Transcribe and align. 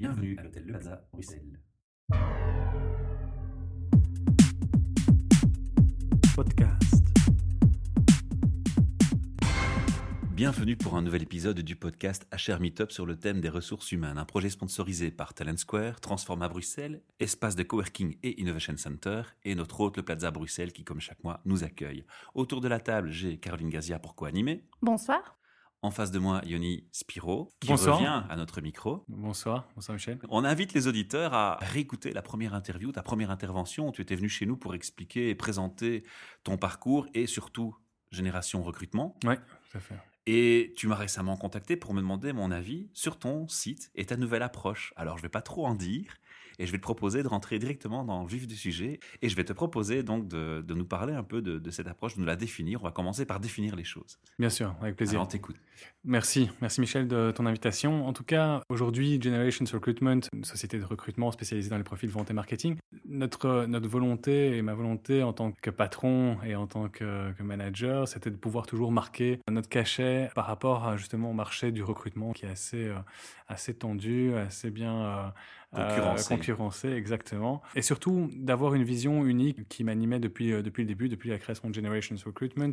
Bienvenue 0.00 0.36
à 0.38 0.44
l'hôtel 0.44 0.62
Le 0.64 0.72
Plaza, 0.74 1.04
Bruxelles. 1.12 1.60
Podcast. 6.36 7.04
Bienvenue 10.30 10.76
pour 10.76 10.94
un 10.94 11.02
nouvel 11.02 11.24
épisode 11.24 11.58
du 11.58 11.74
podcast 11.74 12.28
HR 12.32 12.60
Meetup 12.60 12.92
sur 12.92 13.06
le 13.06 13.16
thème 13.16 13.40
des 13.40 13.48
ressources 13.48 13.90
humaines, 13.90 14.18
un 14.18 14.24
projet 14.24 14.50
sponsorisé 14.50 15.10
par 15.10 15.34
Talent 15.34 15.56
Square, 15.56 16.00
Transforma 16.00 16.48
Bruxelles, 16.48 17.02
Espace 17.18 17.56
de 17.56 17.64
Coworking 17.64 18.18
et 18.22 18.40
Innovation 18.40 18.76
Center 18.76 19.22
et 19.42 19.56
notre 19.56 19.80
hôte 19.80 19.96
le 19.96 20.04
Plaza 20.04 20.30
Bruxelles 20.30 20.72
qui, 20.72 20.84
comme 20.84 21.00
chaque 21.00 21.24
mois, 21.24 21.40
nous 21.44 21.64
accueille. 21.64 22.04
Autour 22.36 22.60
de 22.60 22.68
la 22.68 22.78
table, 22.78 23.10
j'ai 23.10 23.38
Caroline 23.38 23.68
Gazia 23.68 23.98
pour 23.98 24.14
co-animer. 24.14 24.62
Bonsoir. 24.80 25.37
En 25.80 25.92
face 25.92 26.10
de 26.10 26.18
moi, 26.18 26.40
Yoni 26.44 26.88
Spiro, 26.90 27.52
qui 27.60 27.68
Bonsoir. 27.68 27.98
revient 27.98 28.22
à 28.28 28.34
notre 28.36 28.60
micro. 28.60 29.04
Bonsoir, 29.06 29.68
bonsoir 29.76 29.94
Michel. 29.94 30.18
On 30.28 30.44
invite 30.44 30.72
les 30.72 30.88
auditeurs 30.88 31.34
à 31.34 31.56
réécouter 31.60 32.12
la 32.12 32.20
première 32.20 32.52
interview, 32.52 32.90
ta 32.90 33.02
première 33.02 33.30
intervention. 33.30 33.92
Tu 33.92 34.02
étais 34.02 34.16
venu 34.16 34.28
chez 34.28 34.44
nous 34.44 34.56
pour 34.56 34.74
expliquer 34.74 35.28
et 35.30 35.36
présenter 35.36 36.02
ton 36.42 36.56
parcours 36.56 37.06
et 37.14 37.26
surtout 37.26 37.76
Génération 38.10 38.60
Recrutement. 38.62 39.14
Oui, 39.24 39.36
tout 39.70 39.78
à 39.78 39.80
fait. 39.80 39.94
Et 40.26 40.74
tu 40.76 40.88
m'as 40.88 40.96
récemment 40.96 41.36
contacté 41.36 41.76
pour 41.76 41.94
me 41.94 42.00
demander 42.00 42.32
mon 42.32 42.50
avis 42.50 42.90
sur 42.92 43.16
ton 43.18 43.46
site 43.46 43.90
et 43.94 44.04
ta 44.04 44.16
nouvelle 44.16 44.42
approche. 44.42 44.92
Alors, 44.96 45.16
je 45.16 45.22
vais 45.22 45.28
pas 45.28 45.42
trop 45.42 45.64
en 45.64 45.74
dire 45.74 46.12
et 46.58 46.66
je 46.66 46.72
vais 46.72 46.78
te 46.78 46.82
proposer 46.82 47.22
de 47.22 47.28
rentrer 47.28 47.58
directement 47.58 48.04
dans 48.04 48.22
le 48.22 48.28
vif 48.28 48.46
du 48.46 48.56
sujet 48.56 49.00
et 49.22 49.28
je 49.28 49.36
vais 49.36 49.44
te 49.44 49.52
proposer 49.52 50.02
donc 50.02 50.28
de, 50.28 50.62
de 50.66 50.74
nous 50.74 50.84
parler 50.86 51.14
un 51.14 51.22
peu 51.22 51.42
de, 51.42 51.58
de 51.58 51.70
cette 51.70 51.86
approche, 51.86 52.14
de 52.14 52.20
nous 52.20 52.26
la 52.26 52.36
définir. 52.36 52.80
On 52.80 52.84
va 52.84 52.90
commencer 52.90 53.26
par 53.26 53.40
définir 53.40 53.76
les 53.76 53.84
choses. 53.84 54.18
Bien 54.38 54.50
sûr, 54.50 54.74
avec 54.80 54.96
plaisir. 54.96 55.18
Alors, 55.18 55.26
on 55.26 55.30
t'écoute. 55.30 55.56
Merci, 56.04 56.50
merci 56.60 56.80
Michel 56.80 57.06
de 57.06 57.32
ton 57.34 57.46
invitation. 57.46 58.06
En 58.06 58.12
tout 58.12 58.24
cas, 58.24 58.62
aujourd'hui, 58.68 59.20
Generations 59.20 59.64
Recruitment, 59.72 60.20
une 60.32 60.44
société 60.44 60.78
de 60.78 60.84
recrutement 60.84 61.30
spécialisée 61.30 61.70
dans 61.70 61.76
les 61.76 61.84
profils 61.84 62.10
vente 62.10 62.30
et 62.30 62.34
marketing, 62.34 62.76
notre, 63.06 63.66
notre 63.66 63.88
volonté 63.88 64.56
et 64.56 64.62
ma 64.62 64.74
volonté 64.74 65.22
en 65.22 65.32
tant 65.32 65.52
que 65.52 65.70
patron 65.70 66.38
et 66.44 66.56
en 66.56 66.66
tant 66.66 66.88
que, 66.88 67.32
que 67.32 67.42
manager, 67.42 68.08
c'était 68.08 68.30
de 68.30 68.36
pouvoir 68.36 68.66
toujours 68.66 68.92
marquer 68.92 69.38
notre 69.50 69.68
cachet 69.68 70.30
par 70.34 70.46
rapport 70.46 70.86
à, 70.86 70.96
justement 70.96 71.30
au 71.30 71.34
marché 71.34 71.72
du 71.72 71.82
recrutement 71.82 72.32
qui 72.32 72.46
est 72.46 72.50
assez, 72.50 72.86
euh, 72.86 72.98
assez 73.46 73.74
tendu, 73.74 74.34
assez 74.34 74.70
bien 74.70 75.04
euh, 75.04 75.28
Concurrencé. 75.70 76.32
euh, 76.32 76.36
concurrencé, 76.36 76.88
exactement. 76.88 77.62
Et 77.74 77.82
surtout 77.82 78.30
d'avoir 78.34 78.74
une 78.74 78.84
vision 78.84 79.26
unique 79.26 79.68
qui 79.68 79.84
m'animait 79.84 80.18
depuis, 80.18 80.52
euh, 80.52 80.62
depuis 80.62 80.82
le 80.82 80.88
début, 80.88 81.08
depuis 81.08 81.28
la 81.28 81.38
création 81.38 81.68
de 81.68 81.74
Generations 81.74 82.16
Recruitment, 82.24 82.70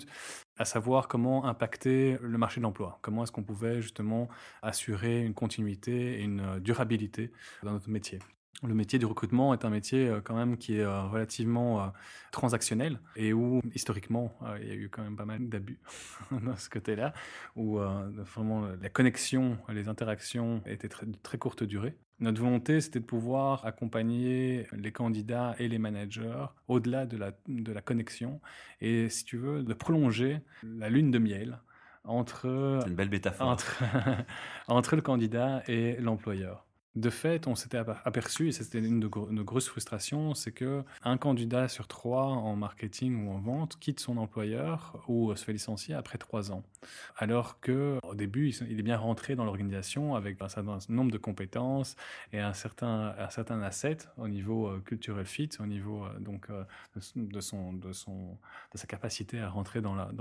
à 0.58 0.66
savoir 0.66 1.10
comment 1.10 1.46
impacter 1.46 2.18
le 2.22 2.38
marché 2.38 2.62
de 2.62 2.64
l'emploi. 2.64 3.00
Comment 3.02 3.24
est-ce 3.24 3.34
qu'on 3.34 3.44
pouvait 3.44 3.82
justement 3.82 4.30
assurer 4.62 5.22
une 5.22 5.34
continuité 5.34 6.20
et 6.20 6.24
une 6.24 6.40
euh, 6.40 6.60
durabilité 6.60 7.32
dans 7.64 7.74
notre 7.74 7.90
métier. 7.90 8.20
Le 8.64 8.74
métier 8.74 9.00
du 9.00 9.06
recrutement 9.06 9.54
est 9.54 9.66
un 9.66 9.70
métier 9.70 10.08
euh, 10.08 10.22
quand 10.24 10.36
même 10.36 10.58
qui 10.58 10.78
est 10.78 10.84
euh, 10.84 11.04
relativement 11.04 11.82
euh, 11.82 11.88
transactionnel 12.32 13.00
et 13.16 13.34
où 13.34 13.62
historiquement 13.74 14.38
il 14.62 14.68
y 14.68 14.72
a 14.72 14.76
eu 14.76 14.90
quand 14.90 15.04
même 15.04 15.16
pas 15.16 15.26
mal 15.26 15.50
d'abus 15.50 15.80
dans 16.32 16.56
ce 16.56 16.70
côté-là, 16.70 17.14
où 17.56 17.78
vraiment 17.78 18.68
la 18.82 18.90
connexion, 18.90 19.58
les 19.70 19.88
interactions 19.88 20.62
étaient 20.66 20.90
très, 20.90 21.06
de 21.06 21.16
très 21.22 21.38
courte 21.38 21.64
durée. 21.64 21.98
Notre 22.20 22.42
volonté, 22.42 22.82
c'était 22.82 23.00
de 23.00 23.06
pouvoir 23.06 23.66
accompagner 23.66 24.68
les 24.74 24.92
candidats 24.92 25.56
et 25.60 25.68
les 25.68 25.78
managers 25.78 26.46
au-delà 26.68 27.06
de 27.06 27.18
la, 27.18 27.32
de 27.48 27.72
la 27.72 27.82
connexion 27.82 28.42
et, 28.82 29.10
si 29.10 29.26
tu 29.26 29.38
veux, 29.38 29.64
de 29.64 29.74
prolonger 29.74 30.40
la 30.64 30.90
lune 30.90 31.12
de 31.12 31.20
miel 31.20 31.60
entre, 32.04 32.80
C'est 32.82 32.90
une 32.90 32.96
belle 32.96 33.10
métaphore. 33.10 33.48
entre, 33.48 33.84
entre 34.68 34.96
le 34.96 35.02
candidat 35.02 35.64
et 35.68 35.96
l'employeur. 35.98 36.65
De 36.96 37.10
fait, 37.10 37.46
on 37.48 37.56
s'était 37.56 37.78
aper- 37.78 37.98
aperçu, 38.06 38.48
et 38.48 38.52
c'était 38.54 38.80
une 38.80 39.02
de 39.02 39.10
nos 39.30 39.44
grosses 39.44 39.68
frustrations, 39.68 40.34
c'est 40.34 40.54
que 40.54 40.84
un 41.04 41.18
candidat 41.18 41.68
sur 41.68 41.88
trois 41.90 42.24
en 42.28 42.56
marketing 42.56 43.28
ou 43.28 43.32
en 43.32 43.40
vente 43.40 43.78
quitte 43.80 44.00
son 44.00 44.16
employeur 44.16 45.04
ou 45.10 45.36
se 45.36 45.44
fait 45.44 45.52
licencier 45.52 45.94
après 45.94 46.18
trois 46.18 46.54
ans. 46.54 46.64
Alors 47.18 47.60
que 47.60 48.00
au 48.04 48.16
début, 48.16 48.50
il 48.70 48.80
est 48.80 48.84
bien 48.84 48.98
rentré 48.98 49.36
dans 49.36 49.44
l'organisation 49.44 50.16
avec 50.16 50.42
un 50.42 50.48
certain 50.48 50.78
nombre 50.88 51.12
de 51.12 51.18
compétences 51.18 51.98
et 52.32 52.40
un 52.40 52.54
certain, 52.54 53.14
un 53.18 53.30
certain 53.30 53.62
asset 53.62 53.98
au 54.18 54.30
niveau 54.30 54.68
euh, 54.70 54.80
cultural 54.80 55.26
fit, 55.26 55.50
au 55.60 55.66
niveau 55.66 56.06
euh, 56.06 56.20
donc 56.20 56.50
euh, 56.50 56.64
de 57.18 57.42
son- 57.42 57.74
de 57.74 57.92
son, 57.92 58.38
de 58.74 58.78
sa 58.78 58.88
capacité 58.88 59.40
à 59.42 59.50
rentrer 59.50 59.82
dans 59.82 59.96
la- 59.96 60.12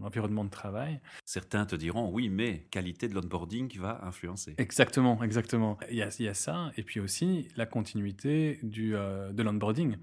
l'environnement 0.00 0.44
de 0.44 0.50
travail. 0.50 1.00
Certains 1.24 1.66
te 1.66 1.74
diront 1.76 2.10
oui, 2.12 2.28
mais 2.28 2.66
qualité 2.70 3.08
de 3.08 3.14
l'onboarding 3.14 3.76
va 3.78 4.00
influencer. 4.04 4.54
Exactement, 4.58 5.22
exactement. 5.22 5.76
Il 5.90 5.96
y 5.96 6.02
a, 6.02 6.03
il 6.18 6.26
y 6.26 6.28
a 6.28 6.34
ça, 6.34 6.72
et 6.76 6.82
puis 6.82 7.00
aussi 7.00 7.48
la 7.56 7.66
continuité 7.66 8.58
du, 8.62 8.94
euh, 8.94 9.32
de 9.32 9.42
l'onboarding. 9.42 9.96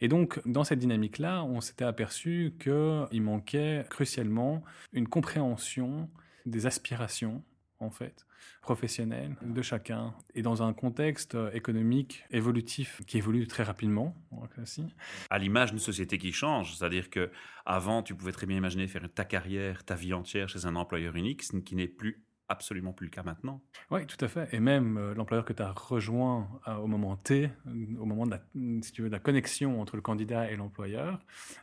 Et 0.00 0.08
donc, 0.08 0.40
dans 0.46 0.64
cette 0.64 0.78
dynamique-là, 0.78 1.44
on 1.44 1.60
s'était 1.60 1.84
aperçu 1.84 2.54
qu'il 2.60 3.22
manquait 3.22 3.84
crucialement 3.90 4.62
une 4.92 5.08
compréhension 5.08 6.08
des 6.46 6.66
aspirations, 6.66 7.42
en 7.78 7.90
fait, 7.90 8.26
professionnelles 8.60 9.36
de 9.42 9.62
chacun, 9.62 10.14
et 10.34 10.42
dans 10.42 10.62
un 10.62 10.72
contexte 10.72 11.34
euh, 11.34 11.50
économique 11.52 12.24
évolutif 12.30 13.00
qui 13.06 13.18
évolue 13.18 13.46
très 13.46 13.62
rapidement, 13.62 14.14
aussi. 14.60 14.84
À 15.30 15.38
l'image 15.38 15.70
d'une 15.70 15.80
société 15.80 16.18
qui 16.18 16.32
change, 16.32 16.76
c'est-à-dire 16.76 17.10
que 17.10 17.30
avant, 17.66 18.02
tu 18.02 18.14
pouvais 18.14 18.32
très 18.32 18.46
bien 18.46 18.56
imaginer 18.56 18.86
faire 18.86 19.08
ta 19.12 19.24
carrière, 19.24 19.84
ta 19.84 19.94
vie 19.94 20.14
entière 20.14 20.48
chez 20.48 20.66
un 20.66 20.76
employeur 20.76 21.16
unique, 21.16 21.42
ce 21.42 21.56
qui 21.56 21.74
n'est 21.74 21.88
plus 21.88 22.22
absolument 22.52 22.92
plus 22.92 23.06
le 23.06 23.10
cas 23.10 23.22
maintenant. 23.22 23.60
Oui, 23.90 24.06
tout 24.06 24.22
à 24.24 24.28
fait. 24.28 24.48
Et 24.54 24.60
même 24.60 24.96
euh, 24.96 25.14
l'employeur 25.14 25.44
que 25.44 25.52
tu 25.52 25.62
as 25.62 25.72
rejoint 25.72 26.48
euh, 26.68 26.76
au 26.76 26.86
moment 26.86 27.16
T, 27.16 27.50
euh, 27.66 27.70
au 27.98 28.04
moment 28.04 28.24
de 28.26 28.30
la, 28.32 28.40
si 28.82 28.92
tu 28.92 29.02
veux, 29.02 29.08
de 29.08 29.12
la 29.12 29.18
connexion 29.18 29.80
entre 29.80 29.96
le 29.96 30.02
candidat 30.02 30.50
et 30.50 30.56
l'employeur, 30.56 31.18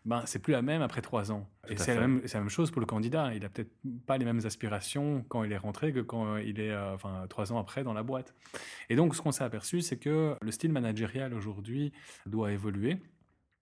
ben, 0.06 0.24
c'est 0.26 0.40
plus 0.40 0.52
la 0.52 0.62
même 0.62 0.82
après 0.82 1.02
trois 1.02 1.32
ans. 1.32 1.50
Tout 1.66 1.74
et 1.74 1.78
c'est 1.78 1.96
la, 1.96 2.02
même- 2.02 2.22
c'est 2.26 2.34
la 2.34 2.42
même 2.42 2.50
chose 2.50 2.72
pour 2.72 2.82
le 2.82 2.86
candidat. 2.88 3.34
Il 3.34 3.46
a 3.46 3.50
peut-être 3.50 3.72
pas 4.06 4.18
les 4.18 4.26
mêmes 4.26 4.42
aspirations 4.46 5.24
quand 5.30 5.44
il 5.44 5.52
est 5.52 5.58
rentré 5.58 5.94
que 5.94 6.00
quand 6.02 6.38
il 6.38 6.60
est 6.60 6.76
enfin, 6.76 7.26
trois 7.30 7.54
ans 7.54 7.60
après 7.60 7.84
dans 7.84 7.94
la 7.94 8.04
boîte. 8.04 8.34
Et 8.90 8.96
donc, 8.96 9.16
ce 9.16 9.22
qu'on 9.22 9.32
s'est 9.32 9.44
aperçu, 9.44 9.82
c'est 9.82 9.98
que 9.98 10.36
le 10.42 10.52
style 10.52 10.72
managérial 10.72 11.34
aujourd'hui 11.34 11.94
doit 12.26 12.52
évoluer. 12.52 12.98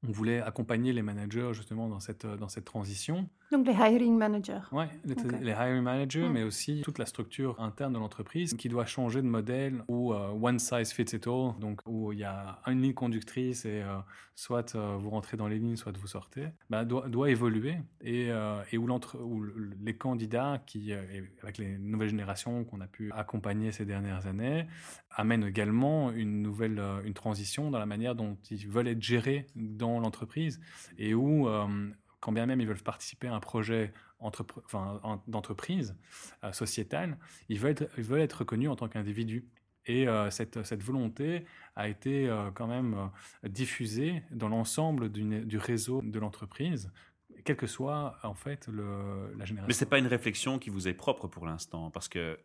On 0.07 0.11
voulait 0.11 0.41
accompagner 0.41 0.93
les 0.93 1.01
managers 1.01 1.49
justement 1.53 1.87
dans 1.89 1.99
cette, 1.99 2.25
dans 2.25 2.49
cette 2.49 2.65
transition. 2.65 3.27
Donc 3.51 3.65
les 3.65 3.73
hiring 3.73 4.17
managers. 4.17 4.59
Ouais, 4.71 4.89
les, 5.05 5.51
hiring 5.51 5.81
managers, 5.81 6.27
mais 6.29 6.43
aussi 6.43 6.81
toute 6.83 6.99
la 6.99 7.05
structure 7.05 7.59
interne 7.61 7.93
de 7.93 7.97
l'entreprise 7.97 8.53
qui 8.55 8.67
doit 8.69 8.85
changer 8.85 9.21
de 9.21 9.27
modèle 9.27 9.83
où 9.87 10.13
euh, 10.13 10.29
one 10.29 10.59
size 10.59 10.91
fits 10.91 11.15
it 11.15 11.25
all, 11.27 11.53
donc 11.59 11.81
où 11.85 12.11
il 12.11 12.19
y 12.19 12.25
a 12.25 12.59
une 12.67 12.81
ligne 12.81 12.93
conductrice 12.93 13.65
et 13.65 13.81
euh, 13.81 13.97
soit 14.35 14.75
euh, 14.75 14.97
vous 14.99 15.09
rentrez 15.09 15.37
dans 15.37 15.47
les 15.47 15.57
lignes, 15.59 15.77
soit 15.77 15.97
vous 15.97 16.07
sortez, 16.07 16.47
bah, 16.69 16.83
doit, 16.85 17.07
doit 17.07 17.29
évoluer 17.31 17.77
et, 18.01 18.27
et 18.71 18.77
où, 18.77 18.87
où 19.19 19.41
le- 19.41 19.71
les 19.81 19.95
candidats 19.95 20.61
qui, 20.65 20.91
avec 20.93 21.57
les 21.57 21.77
nouvelles 21.79 22.09
générations 22.09 22.65
qu'on 22.65 22.81
a 22.81 22.87
pu 22.87 23.11
accompagner 23.13 23.71
ces 23.71 23.85
dernières 23.85 24.27
années, 24.27 24.67
amènent 25.09 25.45
également 25.45 26.11
une 26.11 26.41
nouvelle 26.41 26.81
une 27.05 27.13
transition 27.13 27.71
dans 27.71 27.79
la 27.79 27.85
manière 27.85 28.13
dont 28.13 28.37
ils 28.51 28.67
veulent 28.67 28.89
être 28.89 29.01
gérés 29.01 29.47
dans 29.55 29.86
l'entreprise 29.99 30.59
et 30.97 31.13
où 31.13 31.47
euh, 31.47 31.67
quand 32.19 32.31
bien 32.31 32.45
même 32.45 32.61
ils 32.61 32.67
veulent 32.67 32.81
participer 32.81 33.27
à 33.27 33.35
un 33.35 33.39
projet 33.39 33.93
d'entreprise 35.27 35.95
euh, 36.43 36.51
sociétale, 36.51 37.17
ils 37.49 37.59
veulent, 37.59 37.71
être, 37.71 37.89
ils 37.97 38.03
veulent 38.03 38.21
être 38.21 38.39
reconnus 38.39 38.69
en 38.69 38.75
tant 38.75 38.87
qu'individus. 38.87 39.45
Et 39.85 40.07
euh, 40.07 40.29
cette, 40.29 40.63
cette 40.63 40.83
volonté 40.83 41.45
a 41.75 41.87
été 41.87 42.29
quand 42.55 42.67
même 42.67 43.09
diffusée 43.43 44.23
dans 44.31 44.49
l'ensemble 44.49 45.09
du 45.09 45.57
réseau 45.57 46.01
de 46.01 46.19
l'entreprise, 46.19 46.91
quelle 47.45 47.55
que 47.55 47.67
soit 47.67 48.17
en 48.23 48.33
fait 48.33 48.67
le, 48.67 49.33
la 49.37 49.45
génération. 49.45 49.67
Mais 49.67 49.73
c'est 49.73 49.85
pas 49.85 49.99
une 49.99 50.07
réflexion 50.07 50.59
qui 50.59 50.69
vous 50.69 50.89
est 50.89 50.93
propre 50.93 51.27
pour 51.27 51.45
l'instant, 51.45 51.89
parce 51.91 52.09
que 52.09 52.37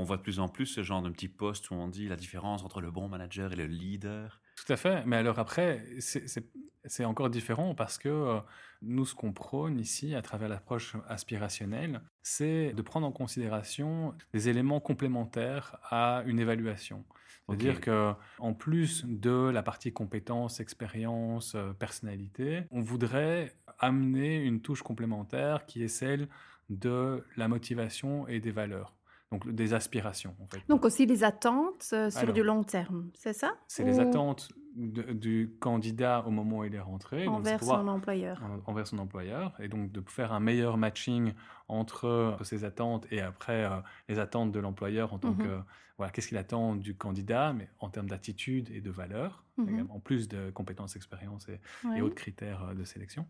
on 0.00 0.04
voit 0.04 0.16
de 0.16 0.22
plus 0.22 0.40
en 0.40 0.48
plus 0.48 0.66
ce 0.66 0.82
genre 0.82 1.02
de 1.02 1.10
petits 1.10 1.28
posts 1.28 1.70
où 1.70 1.74
on 1.74 1.88
dit 1.88 2.08
la 2.08 2.16
différence 2.16 2.64
entre 2.64 2.80
le 2.80 2.90
bon 2.90 3.08
manager 3.08 3.52
et 3.52 3.56
le 3.56 3.66
leader. 3.66 4.40
Tout 4.56 4.72
à 4.72 4.76
fait. 4.76 5.04
Mais 5.06 5.16
alors 5.16 5.38
après, 5.38 5.84
c'est- 6.00 7.04
encore 7.04 7.28
différent 7.30 7.74
parce 7.74 7.98
que 7.98 8.08
euh, 8.08 8.40
nous, 8.82 9.04
ce 9.04 9.14
qu'on 9.14 9.32
prône 9.32 9.78
ici, 9.78 10.14
à 10.14 10.22
travers 10.22 10.48
l'approche 10.48 10.96
aspirationnelle, 11.08 12.00
c'est 12.22 12.72
de 12.72 12.82
prendre 12.82 13.06
en 13.06 13.12
considération 13.12 14.14
des 14.32 14.48
éléments 14.48 14.80
complémentaires 14.80 15.76
à 15.84 16.22
une 16.26 16.38
évaluation. 16.40 17.04
C'est-à-dire 17.46 17.76
Ok. 17.76 17.80
que 17.80 18.12
en 18.38 18.54
plus 18.54 19.04
de 19.06 19.50
la 19.52 19.62
partie 19.62 19.92
compétences, 19.92 20.60
expérience, 20.60 21.54
euh, 21.54 21.72
personnalité, 21.72 22.62
on 22.70 22.80
voudrait 22.80 23.54
amener 23.78 24.36
une 24.36 24.60
touche 24.62 24.82
complémentaire 24.82 25.66
qui 25.66 25.82
est 25.82 25.88
celle 25.88 26.28
de 26.68 27.24
la 27.36 27.48
motivation 27.48 28.28
et 28.28 28.40
des 28.40 28.52
valeurs. 28.52 28.94
Donc 29.32 29.48
des 29.48 29.74
aspirations, 29.74 30.34
en 30.40 30.46
fait. 30.48 30.60
Donc 30.68 30.84
aussi 30.84 31.06
les 31.06 31.22
attentes 31.22 31.88
euh, 31.92 32.10
sur 32.10 32.20
Alors. 32.22 32.34
du 32.34 32.42
long 32.42 32.64
terme, 32.64 33.10
c'est 33.14 33.32
ça 33.32 33.54
C'est 33.68 33.84
les 33.84 34.00
attentes 34.00 34.48
de- 34.74 35.12
du 35.12 35.54
candidat 35.60 36.24
au 36.26 36.30
moment 36.30 36.58
où 36.58 36.64
il 36.64 36.74
est 36.74 36.80
rentré. 36.80 37.26
donc 37.26 37.36
Envers 37.36 37.62
son 37.62 37.86
employeur. 37.86 38.42
en- 38.42 38.70
envers 38.72 38.88
son 38.88 38.98
employeur 38.98 39.54
et 39.60 39.68
donc 39.68 39.92
de 39.92 40.02
faire 40.08 40.32
un 40.32 40.40
meilleur 40.40 40.76
matching 40.78 41.32
entre 41.68 42.36
ses 42.42 42.64
attentes 42.64 43.06
et 43.12 43.20
après 43.20 43.64
euh, 43.66 43.76
les 44.08 44.18
attentes 44.18 44.50
de 44.50 44.58
l'employeur 44.58 45.12
en 45.12 45.18
tant 45.20 45.30
Mhm. 45.32 45.38
que 45.38 45.58
voilà 45.96 46.10
qu'est-ce 46.10 46.26
qu'il 46.28 46.36
attend 46.38 46.74
du 46.74 46.96
candidat 46.96 47.52
mais 47.52 47.68
en 47.78 47.88
termes 47.88 48.08
d'attitude 48.08 48.68
et 48.72 48.80
de 48.80 48.90
valeur 48.90 49.44
Mhm. 49.58 49.86
en 49.90 50.00
plus 50.00 50.26
de 50.28 50.50
compétences 50.50 50.96
expérience 50.96 51.48
et, 51.48 51.60
et 51.96 52.00
autres 52.02 52.16
critères 52.16 52.64
euh, 52.64 52.74
de 52.74 52.82
sélection 52.82 53.26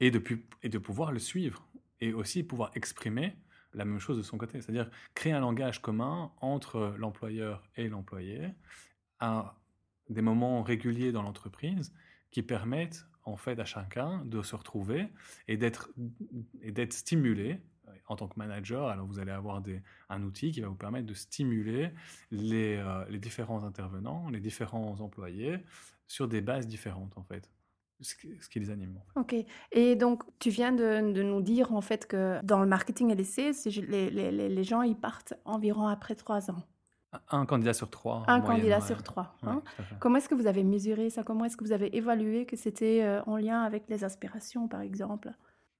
et 0.00 0.10
de, 0.10 0.18
pu- 0.18 0.44
et 0.62 0.68
de 0.68 0.78
pouvoir 0.78 1.12
le 1.12 1.18
suivre 1.18 1.66
et 2.02 2.12
aussi 2.12 2.42
pouvoir 2.42 2.70
exprimer 2.74 3.36
la 3.74 3.84
même 3.84 3.98
chose 3.98 4.16
de 4.16 4.22
son 4.22 4.38
côté 4.38 4.60
c'est-à-dire 4.60 4.90
créer 5.14 5.32
un 5.32 5.40
langage 5.40 5.80
commun 5.80 6.32
entre 6.40 6.94
l'employeur 6.98 7.62
et 7.76 7.88
l'employé 7.88 8.48
à 9.18 9.56
des 10.08 10.22
moments 10.22 10.62
réguliers 10.62 11.12
dans 11.12 11.22
l'entreprise 11.22 11.94
qui 12.30 12.42
permettent 12.42 13.06
en 13.24 13.36
fait 13.36 13.58
à 13.58 13.64
chacun 13.64 14.24
de 14.24 14.42
se 14.42 14.56
retrouver 14.56 15.08
et 15.46 15.56
d'être 15.56 15.90
et 16.62 16.72
d'être 16.72 16.92
stimulé 16.92 17.60
en 18.06 18.16
tant 18.16 18.28
que 18.28 18.38
manager. 18.38 18.88
Alors 18.88 19.06
vous 19.06 19.18
allez 19.18 19.30
avoir 19.30 19.60
des, 19.60 19.82
un 20.08 20.22
outil 20.22 20.50
qui 20.50 20.60
va 20.60 20.68
vous 20.68 20.74
permettre 20.74 21.06
de 21.06 21.14
stimuler 21.14 21.90
les, 22.30 22.76
euh, 22.76 23.04
les 23.08 23.18
différents 23.18 23.64
intervenants, 23.64 24.28
les 24.30 24.40
différents 24.40 25.00
employés 25.00 25.58
sur 26.06 26.26
des 26.28 26.40
bases 26.40 26.66
différentes 26.66 27.16
en 27.16 27.22
fait, 27.22 27.48
ce 28.02 28.14
qui, 28.14 28.28
ce 28.40 28.48
qui 28.48 28.60
les 28.60 28.70
anime. 28.70 28.96
en 29.16 29.24
fait. 29.24 29.40
Ok. 29.40 29.46
Et 29.72 29.96
donc, 29.96 30.22
tu 30.38 30.50
viens 30.50 30.72
de, 30.72 31.12
de 31.12 31.22
nous 31.22 31.40
dire 31.42 31.72
en 31.74 31.80
fait 31.80 32.06
que 32.06 32.40
dans 32.44 32.60
le 32.60 32.66
marketing 32.66 33.10
et 33.10 33.14
les 33.14 34.10
les, 34.10 34.48
les, 34.48 34.64
gens 34.64 34.82
ils 34.82 34.96
partent 34.96 35.34
environ 35.44 35.86
après 35.86 36.14
trois 36.14 36.50
ans. 36.50 36.62
Un 37.30 37.44
candidat 37.44 37.72
sur 37.74 37.90
trois. 37.90 38.22
Un 38.28 38.38
moyenne, 38.38 38.46
candidat 38.58 38.78
ouais. 38.78 38.86
sur 38.86 39.02
trois. 39.02 39.34
Hein. 39.42 39.62
Comment 39.98 40.18
est-ce 40.18 40.28
que 40.28 40.34
vous 40.36 40.46
avez 40.46 40.62
mesuré 40.62 41.10
ça? 41.10 41.24
Comment 41.24 41.44
est-ce 41.44 41.56
que 41.56 41.64
vous 41.64 41.72
avez 41.72 41.96
évalué 41.96 42.46
que 42.46 42.56
c'était 42.56 43.02
euh, 43.02 43.20
en 43.26 43.36
lien 43.36 43.62
avec 43.62 43.88
les 43.88 44.04
aspirations, 44.04 44.68
par 44.68 44.80
exemple? 44.80 45.32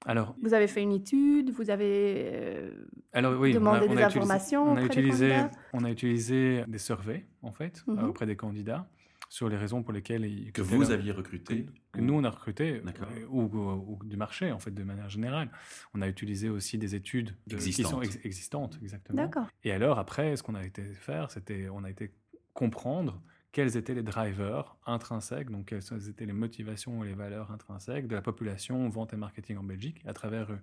Alors, 0.06 0.34
Vous 0.42 0.54
avez 0.54 0.66
fait 0.66 0.82
une 0.82 0.92
étude, 0.92 1.50
vous 1.50 1.68
avez 1.68 2.30
euh, 2.32 2.70
Alors 3.12 3.38
oui, 3.38 3.52
Demander 3.52 3.86
des 3.86 3.94
utilisé- 3.94 4.04
informations 4.04 4.62
on 4.72 4.76
a 4.76 4.80
des 4.80 4.86
utilisé, 4.86 5.28
candidats? 5.28 5.50
on 5.74 5.84
a 5.84 5.90
utilisé 5.90 6.64
des 6.66 6.78
surveys 6.78 7.26
en 7.42 7.52
fait 7.52 7.84
euh, 7.86 7.92
Mhm. 7.92 8.04
auprès 8.08 8.24
des 8.26 8.34
candidats 8.34 8.88
sur 9.30 9.48
les 9.48 9.56
raisons 9.56 9.82
pour 9.84 9.92
lesquelles 9.94 10.50
Que 10.52 10.60
vous 10.60 10.90
aviez 10.90 11.12
recruté. 11.12 11.66
que 11.92 12.00
nous 12.00 12.14
on 12.14 12.24
a 12.24 12.30
recruté 12.30 12.80
D'accord. 12.80 13.08
euh, 13.12 13.26
ou, 13.30 13.42
ou- 13.44 13.96
ou 14.00 14.04
du 14.04 14.16
marché 14.16 14.50
en 14.52 14.58
fait 14.58 14.72
de 14.72 14.82
manière 14.82 15.08
générale. 15.08 15.50
On 15.94 16.02
a 16.02 16.08
utilisé 16.08 16.50
aussi 16.50 16.76
des 16.78 16.94
études 16.96 17.36
de- 17.46 17.56
qui 17.56 17.72
sont 17.72 18.02
Existantes. 18.02 18.04
ex- 18.04 18.18
existantes 18.26 18.78
exactement. 18.82 19.22
D'accord. 19.22 19.46
Et 19.64 19.70
alors 19.72 19.98
après, 20.00 20.36
ce 20.36 20.42
qu'on 20.42 20.56
a 20.56 20.64
été 20.64 20.82
faire, 20.94 21.30
c'était 21.30 21.68
on 21.70 21.84
a 21.84 21.90
été 21.90 22.12
comprendre 22.54 23.22
quels 23.52 23.76
étaient 23.76 23.94
les 23.94 24.02
drivers 24.02 24.76
intrinsèques, 24.84 25.48
donc 25.50 25.66
quelles 25.66 26.08
étaient 26.08 26.26
les 26.26 26.32
motivations 26.32 27.04
et 27.04 27.08
les 27.08 27.14
valeurs 27.14 27.52
intrinsèques 27.52 28.08
de 28.08 28.14
la 28.16 28.22
population 28.22 28.88
vente 28.88 29.12
et 29.12 29.16
marketing 29.16 29.56
en 29.58 29.62
Belgique 29.64 30.02
à 30.06 30.12
travers 30.12 30.50
euh, 30.50 30.56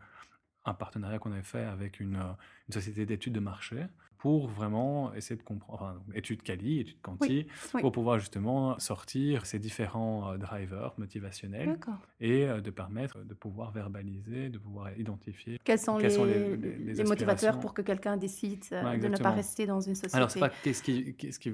un 0.67 0.73
partenariat 0.73 1.19
qu'on 1.19 1.31
avait 1.31 1.41
fait 1.43 1.63
avec 1.63 1.99
une, 1.99 2.17
euh, 2.17 2.33
une 2.67 2.73
société 2.73 3.05
d'études 3.05 3.33
de 3.33 3.39
marché 3.39 3.85
pour 4.17 4.47
vraiment 4.47 5.13
essayer 5.13 5.35
de 5.37 5.43
comprendre, 5.43 5.73
enfin, 5.81 5.93
donc, 5.93 6.15
études 6.15 6.41
quali, 6.41 6.79
études 6.79 7.01
quanti, 7.01 7.47
oui. 7.75 7.81
pour 7.81 7.91
pouvoir 7.91 8.17
justement 8.19 8.77
sortir 8.79 9.45
ces 9.45 9.59
différents 9.59 10.33
euh, 10.33 10.37
drivers 10.37 10.93
motivationnels 10.97 11.77
et 12.19 12.45
euh, 12.45 12.59
de 12.61 12.71
permettre 12.71 13.19
de 13.23 13.33
pouvoir 13.35 13.71
verbaliser, 13.71 14.49
de 14.49 14.57
pouvoir 14.57 14.97
identifier. 14.97 15.59
Quels 15.63 15.77
sont, 15.79 15.97
les, 15.99 16.09
sont 16.09 16.25
les- 16.25 16.57
les 16.57 16.77
les- 16.77 16.93
les 16.95 17.03
motivateurs 17.03 17.59
pour 17.59 17.73
que 17.75 17.83
quelqu'un 17.83 18.17
décide 18.17 18.63
euh, 18.71 18.83
Ouais, 18.83 18.97
de 18.97 19.07
ne 19.07 19.17
pas 19.17 19.31
rester 19.31 19.67
dans 19.67 19.81
une 19.81 19.95
société? 19.95 20.17
Alors, 20.17 20.31
c'est 20.31 20.39
pas 20.39 20.49
qu'est-ce 20.49 20.81
qui, 20.81 21.15
qu'est-ce 21.15 21.39
qui, 21.39 21.53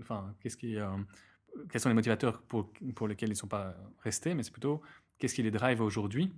enfin, 0.00 0.34
qu'est-ce 0.40 0.56
qui, 0.56 0.76
quels 1.70 1.80
sont 1.80 1.88
les 1.88 1.94
motivateurs 1.94 2.42
pour, 2.42 2.70
pour 2.94 3.08
lesquels 3.08 3.28
ils 3.30 3.32
ne 3.32 3.36
sont 3.36 3.48
pas 3.48 3.74
restés, 4.00 4.34
mais 4.34 4.42
c'est 4.44 4.52
plutôt 4.52 4.80
qu'est-ce 5.18 5.34
qui 5.34 5.42
les 5.42 5.50
drive 5.50 5.80
aujourd'hui 5.80 6.32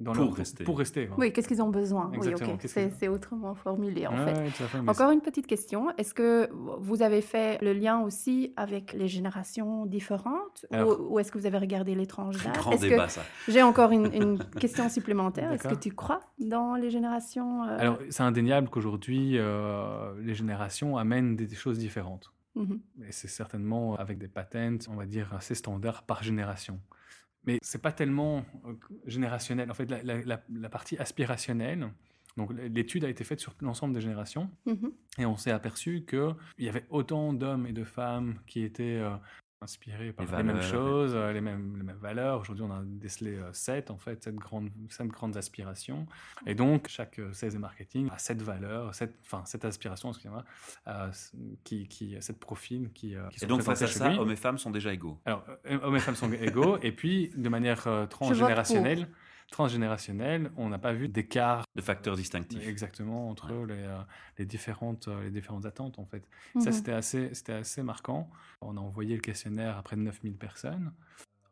dans 0.00 0.12
Pour 0.12 0.24
leur- 0.24 0.34
rester. 0.34 0.64
Pour 0.64 0.78
rester. 0.78 1.06
voilà. 1.06 1.20
Oui, 1.20 1.32
qu'est-ce 1.32 1.46
qu'ils 1.46 1.62
ont 1.62 1.68
besoin? 1.70 2.10
Exactement, 2.12 2.56
C'est 2.88 3.06
autrement 3.08 3.54
formulé 3.54 4.06
en 4.08 4.16
fait. 4.16 4.32
ouais, 4.34 4.50
tout 4.50 4.64
à 4.64 4.66
fait, 4.66 4.82
mais 4.82 4.90
Encore 4.90 5.10
une 5.12 5.20
petite 5.20 5.46
question. 5.46 5.90
Est-ce 5.96 6.12
que 6.14 6.48
vous 6.80 7.00
avez 7.02 7.20
fait 7.20 7.62
le 7.62 7.72
lien 7.72 8.00
aussi 8.00 8.52
avec 8.56 8.92
les 8.92 9.06
générations 9.06 9.86
différentes? 9.86 10.66
Ou- 10.70 10.74
Alors- 10.74 11.10
ou, 11.12 11.18
est-ce 11.20 11.30
que 11.30 11.38
vous 11.38 11.46
avez 11.46 11.58
regardé 11.58 11.94
les 11.94 12.06
tranches 12.06 12.42
d'âge 12.42 12.52
Grand 12.54 12.72
que- 12.72 12.80
débat, 12.80 13.08
ça. 13.08 13.22
J'ai 13.46 13.62
encore 13.62 13.92
une, 13.92 14.12
une 14.12 14.38
question 14.60 14.88
supplémentaire. 14.88 15.52
Est-ce 15.52 15.68
que 15.68 15.74
tu 15.76 15.92
crois 15.92 16.20
dans 16.40 16.74
les 16.74 16.90
générations 16.90 17.62
euh, 17.64 17.76
Alors, 17.78 17.98
c'est 18.10 18.22
indéniable 18.24 18.68
qu'aujourd'hui, 18.70 19.38
euh, 19.38 20.12
les 20.20 20.34
générations 20.34 20.96
amènent 20.96 21.36
des, 21.36 21.46
des 21.46 21.54
choses 21.56 21.78
différentes. 21.78 22.32
mhm. 22.56 22.80
Et 23.08 23.12
c'est 23.12 23.28
certainement 23.28 23.94
avec 23.96 24.18
des 24.18 24.28
patents, 24.28 24.78
on 24.90 24.96
va 24.96 25.06
dire, 25.06 25.32
assez 25.34 25.54
standards 25.54 26.02
par 26.02 26.22
génération. 26.24 26.80
Mais 27.46 27.58
c'est 27.62 27.82
pas 27.82 27.92
tellement 27.92 28.44
euh, 28.66 28.72
générationnel. 29.06 29.70
En 29.70 29.74
fait, 29.74 29.90
la, 29.90 30.02
la- 30.02 30.22
la- 30.22 30.42
la 30.52 30.68
partie 30.68 30.96
aspirationnelle, 30.98 31.88
donc 32.36 32.50
l'étude 32.52 33.04
a 33.04 33.08
été 33.08 33.22
faite 33.24 33.40
sur 33.40 33.54
l'ensemble 33.60 33.94
des 33.94 34.00
générations, 34.00 34.50
Mhm. 34.66 34.92
et 35.18 35.26
on 35.26 35.36
s'est 35.36 35.50
aperçu 35.52 36.04
qu'il 36.08 36.34
y 36.58 36.68
avait 36.68 36.86
autant 36.90 37.32
d'hommes 37.32 37.66
et 37.66 37.72
de 37.72 37.84
femmes 37.84 38.40
qui 38.46 38.62
étaient 38.62 38.98
euh, 39.00 39.14
inspirés 39.64 40.12
par 40.12 40.26
Les 40.26 40.36
les, 40.36 40.42
mêmes 40.42 40.62
choses, 40.62 41.14
euh, 41.14 41.32
les 41.32 41.40
mêmes, 41.40 41.76
les 41.76 41.82
mêmes 41.82 41.96
valeurs. 41.96 42.40
Aujourd'hui, 42.40 42.64
on 42.64 42.70
a 42.70 42.82
décelé 42.84 43.36
euh, 43.36 43.52
sept, 43.52 43.90
en 43.90 43.98
fait, 43.98 44.22
sept 44.22 44.36
grandes, 44.36 44.70
sept 44.90 45.08
grandes 45.08 45.36
aspirations. 45.36 46.06
Et 46.46 46.54
donc, 46.54 46.88
chaque 46.88 47.18
euh, 47.18 47.32
sales 47.32 47.54
et 47.54 47.58
marketing 47.58 48.08
a 48.12 48.18
sept 48.18 48.40
valeurs, 48.42 48.94
sept, 48.94 49.14
enfin, 49.24 49.44
sept 49.46 49.64
aspirations, 49.64 50.10
excusez-moi, 50.10 50.44
euh, 50.86 51.10
qui, 51.64 51.88
qui, 51.88 52.16
sept 52.20 52.38
profils 52.38 52.90
qui, 52.92 53.16
euh, 53.16 53.26
qui 53.30 53.44
Et 53.44 53.48
donc, 53.48 53.62
face 53.62 53.82
à 53.82 53.86
ça, 53.86 54.10
lui. 54.10 54.18
hommes 54.18 54.30
et 54.30 54.36
femmes 54.36 54.58
sont 54.58 54.70
déjà 54.70 54.92
égaux. 54.92 55.18
Alors, 55.24 55.44
hommes 55.82 55.96
et 55.96 56.00
femmes 56.00 56.14
sont 56.14 56.32
égaux, 56.48 56.78
et 56.82 56.92
puis, 56.92 57.30
de 57.36 57.48
manière 57.48 57.86
euh, 57.86 58.06
transgénérationnelle, 58.06 59.08
transgénérationnelle, 59.50 60.50
on 60.56 60.68
n'a 60.68 60.78
pas 60.78 60.92
vu 60.92 61.08
d'écart 61.08 61.64
De 61.76 61.82
facteurs 61.82 62.16
distinctifs. 62.16 62.66
exactement 62.66 63.28
entre 63.28 63.52
les, 63.66 63.74
euh, 63.74 63.98
les, 64.38 64.46
différentes, 64.46 65.08
euh, 65.08 65.24
les 65.24 65.30
différentes 65.30 65.66
attentes, 65.66 65.98
en 65.98 66.06
fait. 66.06 66.26
Mhm. 66.54 66.60
Ça, 66.62 66.72
c'était 66.72 66.92
assez, 66.92 67.32
c'était 67.34 67.52
assez 67.52 67.82
marquant. 67.82 68.28
On 68.60 68.76
a 68.76 68.80
envoyé 68.80 69.14
le 69.14 69.20
questionnaire 69.20 69.76
à 69.76 69.82
près 69.82 69.96
de 69.96 70.02
9000 70.02 70.36
personnes 70.36 70.92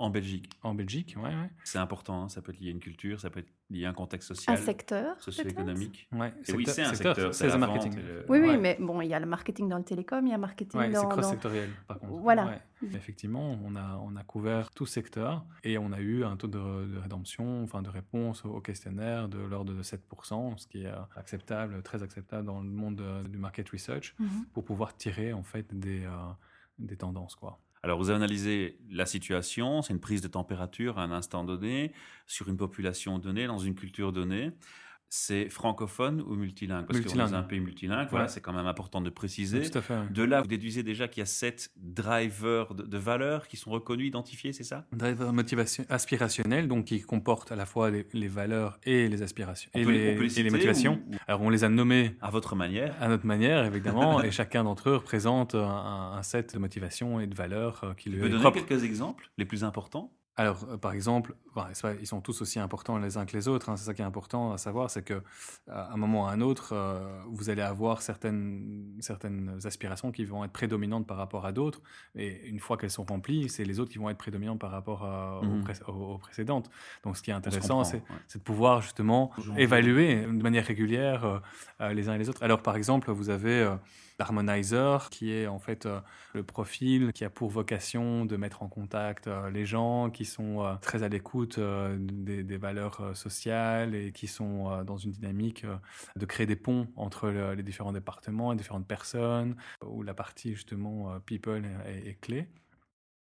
En 0.02 0.10
Belgique, 0.10 0.50
en 0.64 0.74
Belgique, 0.74 1.14
ouais, 1.16 1.28
ouais. 1.28 1.50
c'est 1.62 1.78
important. 1.78 2.24
hein, 2.24 2.28
Ça 2.28 2.42
peut 2.42 2.50
être 2.52 2.58
lié 2.60 2.68
à 2.68 2.70
une 2.72 2.80
culture, 2.80 3.20
ça 3.20 3.30
peut 3.30 3.38
être 3.38 3.52
lié 3.70 3.84
à 3.84 3.90
un 3.90 3.92
contexte 3.92 4.32
un 4.32 4.34
social, 4.34 4.58
secteur 4.58 5.14
peut-être 5.14 5.22
socio-économique. 5.22 6.08
ouais 6.12 6.34
Et 6.48 6.52
oui, 6.54 6.64
c'est 6.66 6.82
un 6.82 6.92
secteur, 6.94 7.32
c'est 7.32 7.46
vente 7.46 7.60
marketing. 7.60 7.98
et 7.98 8.02
le- 8.02 8.24
Oui, 8.28 8.38
oui, 8.40 8.48
Ouais. 8.48 8.58
mais 8.58 8.76
bon, 8.80 9.00
il 9.00 9.08
y 9.08 9.14
a 9.14 9.20
le 9.20 9.26
marketing 9.26 9.68
dans 9.68 9.78
le 9.78 9.84
télécom, 9.84 10.26
il 10.26 10.30
y 10.30 10.32
a 10.32 10.36
le 10.36 10.40
marketing 10.40 10.80
Ouais, 10.80 10.86
c'est 10.88 10.92
dans, 10.94 11.02
dans- 11.04 11.08
cross-sectoriel, 11.10 11.70
par 11.86 12.00
contre. 12.00 12.12
Voilà. 12.14 12.46
Ouais. 12.46 12.88
Effectivement, 12.94 13.56
on 13.64 13.76
a, 13.76 13.96
on 14.02 14.16
a 14.16 14.24
couvert 14.24 14.70
tout 14.72 14.86
secteur 14.86 15.44
et 15.62 15.78
on 15.78 15.92
a 15.92 16.00
eu 16.00 16.24
un 16.24 16.36
taux 16.36 16.48
de, 16.48 16.58
de 16.58 16.98
rédemption, 16.98 17.62
enfin 17.62 17.80
de 17.80 17.88
réponse 17.88 18.44
au 18.44 18.60
questionnaire 18.60 19.28
de 19.28 19.38
l'ordre 19.38 19.72
de 19.72 19.82
7%, 19.84 20.56
ce 20.58 20.66
qui 20.66 20.82
est 20.82 20.92
acceptable, 21.14 21.80
très 21.84 22.02
acceptable 22.02 22.44
dans 22.46 22.60
le 22.60 22.68
monde 22.68 23.00
euh, 23.00 23.22
du 23.22 23.38
market 23.38 23.68
research, 23.70 24.16
Mhm. 24.18 24.46
pour 24.52 24.64
pouvoir 24.64 24.96
tirer 24.96 25.32
en 25.32 25.44
fait 25.44 25.72
des, 25.78 26.04
euh, 26.04 26.10
des 26.80 26.96
tendances. 26.96 27.36
Quoi. 27.36 27.60
Alors, 27.84 27.98
vous 27.98 28.10
analysé 28.10 28.78
la 28.90 29.06
situation, 29.06 29.82
c'est 29.82 29.92
une 29.92 30.00
prise 30.00 30.20
de 30.20 30.28
température 30.28 30.98
à 30.98 31.02
un 31.02 31.10
instant 31.10 31.42
donné, 31.42 31.92
sur 32.28 32.48
une 32.48 32.56
population 32.56 33.18
donnée, 33.18 33.48
dans 33.48 33.58
une 33.58 33.74
culture 33.74 34.12
donnée. 34.12 34.52
C'est 35.14 35.50
francophone 35.50 36.22
ou 36.22 36.36
multilingue? 36.36 36.86
Parce 36.86 36.98
qu'on 37.02 37.18
est 37.18 37.34
un 37.34 37.42
pays 37.42 37.60
multilingue, 37.60 38.08
voilà, 38.08 38.28
c'est 38.28 38.40
quand 38.40 38.54
même 38.54 38.64
important 38.64 39.02
de 39.02 39.10
préciser. 39.10 39.60
Tout 39.68 39.76
à 39.76 39.82
fait. 39.82 39.92
ouais. 39.92 40.08
De 40.10 40.22
là, 40.22 40.40
vous 40.40 40.46
déduisez 40.46 40.82
déjà 40.82 41.06
qu'il 41.06 41.20
y 41.20 41.22
a 41.22 41.26
sept 41.26 41.70
drivers 41.76 42.74
de, 42.74 42.82
de 42.82 42.96
valeurs 42.96 43.46
qui 43.46 43.58
sont 43.58 43.70
reconnus, 43.70 44.08
identifiés, 44.08 44.54
c'est 44.54 44.64
ça? 44.64 44.86
Driver 44.90 45.30
motivation 45.34 45.84
aspirationnel, 45.90 46.66
donc 46.66 46.86
qui 46.86 47.02
comporte 47.02 47.52
à 47.52 47.56
la 47.56 47.66
fois 47.66 47.90
les, 47.90 48.06
les 48.14 48.28
valeurs 48.28 48.78
et 48.84 49.06
les 49.10 49.20
aspirations 49.20 49.70
On 49.74 49.80
et, 49.80 49.84
peut- 49.84 49.90
les, 49.92 50.40
et 50.40 50.42
les 50.42 50.50
motivations. 50.50 51.02
ou- 51.06 51.12
ou- 51.12 51.18
Alors 51.28 51.42
on 51.42 51.50
les 51.50 51.64
a 51.64 51.68
nommés 51.68 52.16
À 52.22 52.30
votre 52.30 52.56
manière. 52.56 52.94
à 52.98 53.08
notre 53.08 53.26
manière, 53.26 53.66
évidemment, 53.66 54.22
et 54.22 54.30
chacun 54.30 54.64
d'entre 54.64 54.88
eux 54.88 54.96
représente 54.96 55.54
un, 55.54 56.12
un 56.16 56.22
set 56.22 56.54
de 56.54 56.58
motivations 56.58 57.20
et 57.20 57.26
de 57.26 57.34
valeurs 57.34 57.84
euh, 57.84 57.92
qui 57.92 58.08
Vous 58.08 58.14
lui 58.14 58.20
pouvez 58.20 58.28
est 58.30 58.32
donner 58.38 58.50
propre. 58.50 58.66
quelques 58.66 58.82
exemples, 58.84 59.30
les 59.36 59.44
plus 59.44 59.62
importants? 59.62 60.10
Alors, 60.36 60.64
euh, 60.70 60.78
par 60.78 60.92
exemple, 60.94 61.34
pas- 61.54 61.68
ils 62.00 62.06
sont 62.06 62.22
tous 62.22 62.40
aussi 62.40 62.58
importants 62.58 62.96
les 62.96 63.18
uns 63.18 63.26
que 63.26 63.36
les 63.36 63.48
autres. 63.48 63.68
hein, 63.68 63.76
c'est 63.76 63.84
ça 63.84 63.92
qui 63.92 64.00
est 64.00 64.04
important 64.04 64.52
à 64.52 64.56
savoir, 64.58 64.88
c'est 64.88 65.02
que 65.02 65.22
à 65.70 65.92
un 65.92 65.96
moment 65.98 66.22
ou 66.22 66.26
à 66.26 66.30
un 66.30 66.40
autre, 66.40 66.70
euh, 66.72 67.20
vous 67.28 67.50
allez 67.50 67.60
avoir 67.60 68.00
certaines, 68.00 68.96
certaines 69.00 69.58
aspirations 69.66 70.10
qui 70.10 70.24
vont 70.24 70.42
être 70.44 70.52
prédominantes 70.52 71.06
par 71.06 71.18
rapport 71.18 71.44
à 71.44 71.52
d'autres. 71.52 71.82
Et 72.14 72.48
une 72.48 72.60
fois 72.60 72.78
qu'elles 72.78 72.90
sont 72.90 73.04
remplies, 73.04 73.50
c'est 73.50 73.64
les 73.64 73.78
autres 73.78 73.90
qui 73.92 73.98
vont 73.98 74.08
être 74.08 74.16
prédominantes 74.16 74.58
par 74.58 74.70
rapport 74.70 75.04
à- 75.04 75.40
aux, 75.40 75.60
pré- 75.60 75.74
aux- 75.86 76.14
aux 76.14 76.18
précédentes. 76.18 76.70
Donc, 77.04 77.18
ce 77.18 77.22
qui 77.22 77.30
est 77.30 77.34
intéressant, 77.34 77.84
c'est 77.84 77.96
ouais. 77.98 78.02
de 78.34 78.38
pouvoir 78.38 78.80
justement 78.80 79.32
évaluer 79.58 80.22
de 80.22 80.42
manière 80.42 80.64
régulière 80.64 81.42
euh, 81.80 81.92
les 81.92 82.08
uns 82.08 82.14
et 82.14 82.18
les 82.18 82.30
autres. 82.30 82.42
Alors, 82.42 82.62
par 82.62 82.76
exemple, 82.76 83.10
vous 83.10 83.28
avez 83.28 83.70
l'harmonizer, 84.18 85.08
qui 85.10 85.32
est 85.32 85.46
en 85.46 85.58
fait 85.58 85.88
le 86.32 86.42
profil 86.42 87.12
qui 87.12 87.24
a 87.24 87.30
pour 87.30 87.50
vocation 87.50 88.24
de 88.24 88.36
mettre 88.36 88.62
en 88.62 88.68
contact 88.68 89.28
les 89.52 89.66
gens 89.66 90.10
qui 90.10 90.21
sont 90.26 90.64
euh, 90.64 90.74
très 90.76 91.02
à 91.02 91.08
l'écoute 91.08 91.58
euh, 91.58 91.96
des, 92.00 92.56
valeurs 92.56 93.00
euh, 93.00 93.14
sociales 93.14 93.94
et 93.94 94.12
qui 94.12 94.26
sont 94.26 94.84
dans 94.84 94.96
une 94.96 95.10
dynamique 95.10 95.66
de 96.16 96.26
créer 96.26 96.46
des 96.46 96.56
ponts 96.56 96.88
entre 96.96 97.28
le- 97.30 97.54
les 97.54 97.62
différents 97.62 97.92
départements 97.92 98.52
et 98.52 98.56
différentes 98.56 98.86
personnes, 98.86 99.56
où 99.84 100.02
la 100.02 100.14
partie 100.14 100.54
justement 100.54 101.18
people 101.20 101.64
est 101.86 102.20
clé. 102.20 102.48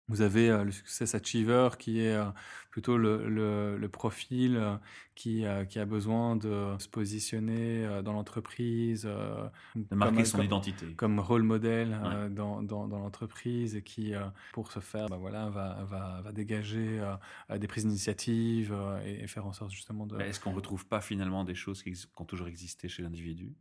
Vous 0.07 0.21
avez 0.21 0.49
euh, 0.49 0.63
le 0.63 0.71
Success 0.71 1.15
Achiever 1.15 1.69
qui 1.79 1.99
est 2.01 2.15
euh, 2.15 2.25
plutôt 2.69 2.97
le, 2.97 3.27
le, 3.27 3.75
le 3.77 3.89
profil 3.89 4.55
euh, 4.55 4.77
qui, 5.15 5.45
qui 5.69 5.79
a 5.79 5.85
besoin 5.85 6.35
de 6.35 6.75
se 6.77 6.89
positionner 6.89 8.01
dans 8.03 8.11
l'entreprise. 8.11 9.05
de 9.05 9.95
marquer 9.95 10.25
son 10.25 10.41
identité. 10.41 10.93
Comme 10.95 11.19
rôle 11.21 11.43
modèle 11.43 11.97
dans, 12.31 12.61
dans, 12.61 12.87
dans 12.87 12.99
l'entreprise 12.99 13.77
et 13.77 13.81
qui, 13.81 14.11
pour 14.51 14.73
ce 14.73 14.81
faire, 14.81 15.07
bah 15.07 15.15
voilà, 15.15 15.49
va, 15.49 15.85
va, 15.85 16.21
va 16.21 16.31
dégager 16.33 17.01
des 17.49 17.67
prises 17.67 17.85
d'initiative 17.85 18.75
et, 19.05 19.25
faire 19.27 19.45
en 19.45 19.53
sorte 19.53 19.71
justement 19.71 20.05
de... 20.05 20.19
Est-ce 20.19 20.41
qu'on 20.41 20.51
ne 20.51 20.57
retrouve 20.57 20.85
pas 20.85 20.99
finalement 20.99 21.45
des 21.45 21.55
choses 21.55 21.81
qui, 21.81 21.93
qui 21.93 22.07
ont 22.17 22.25
toujours 22.25 22.47
existé 22.49 22.89
chez 22.89 23.01
l'individu? 23.01 23.53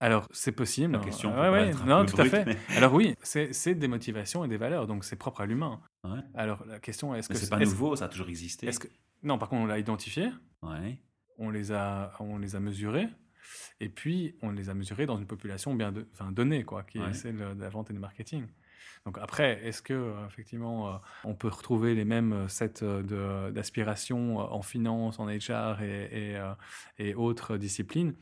Alors, 0.00 0.28
c'est 0.32 0.52
possible. 0.52 0.92
La 0.92 0.98
question 0.98 1.34
ouais, 1.40 1.48
ouais, 1.48 1.72
non, 1.86 2.04
tout 2.04 2.20
à 2.20 2.24
fait. 2.24 2.58
Alors 2.76 2.92
oui, 2.92 3.14
c'est 3.22 3.74
des 3.74 3.88
motivations 3.88 4.44
et 4.44 4.48
des 4.48 4.56
valeurs, 4.56 4.86
donc 4.86 5.04
c'est 5.04 5.16
propre 5.16 5.40
à 5.40 5.46
l'humain. 5.46 5.80
Ouais. 6.02 6.20
Alors 6.34 6.64
la 6.66 6.78
question 6.78 7.14
est-ce 7.14 7.28
que 7.28 7.34
c'est 7.34 7.48
pas 7.48 7.58
nouveau, 7.58 7.96
ça 7.96 8.06
a 8.06 8.08
toujours 8.08 8.28
existé. 8.28 8.66
Que 8.66 8.88
non, 9.22 9.38
par 9.38 9.48
contre, 9.48 9.62
on 9.62 9.66
l'a 9.66 9.78
identifié. 9.78 10.30
Ouais. 10.62 11.00
On 11.38 11.50
les 11.50 11.72
a, 11.72 12.12
on 12.20 12.38
les 12.38 12.56
a 12.56 12.60
mesurés. 12.60 13.08
Et 13.80 13.88
puis, 13.88 14.36
on 14.42 14.50
les 14.50 14.68
a 14.68 14.74
mesurés 14.74 15.06
dans 15.06 15.18
une 15.18 15.26
population 15.26 15.74
bien 15.74 15.92
de, 15.92 16.06
enfin, 16.12 16.30
donnée, 16.32 16.64
quoi, 16.64 16.82
qui 16.82 16.98
est 16.98 17.14
celle 17.14 17.36
de 17.36 17.60
la 17.60 17.68
vente 17.68 17.90
et 17.90 17.92
du 17.92 17.98
marketing. 17.98 18.46
Donc 19.04 19.18
après, 19.18 19.60
est-ce 19.64 19.82
que 19.82 19.92
euh, 19.92 20.26
effectivement, 20.26 20.88
euh, 20.88 20.96
on 21.24 21.34
peut 21.34 21.48
retrouver 21.48 21.94
les 21.94 22.04
mêmes 22.04 22.32
euh, 22.32 22.48
sets 22.48 22.82
d'aspirations 23.52 24.38
en 24.38 24.62
finance, 24.62 25.18
en 25.18 25.26
HR 25.26 25.82
et, 25.82 26.34
et, 26.34 26.40
et 26.98 27.14
autres 27.14 27.56
disciplines? 27.56 28.14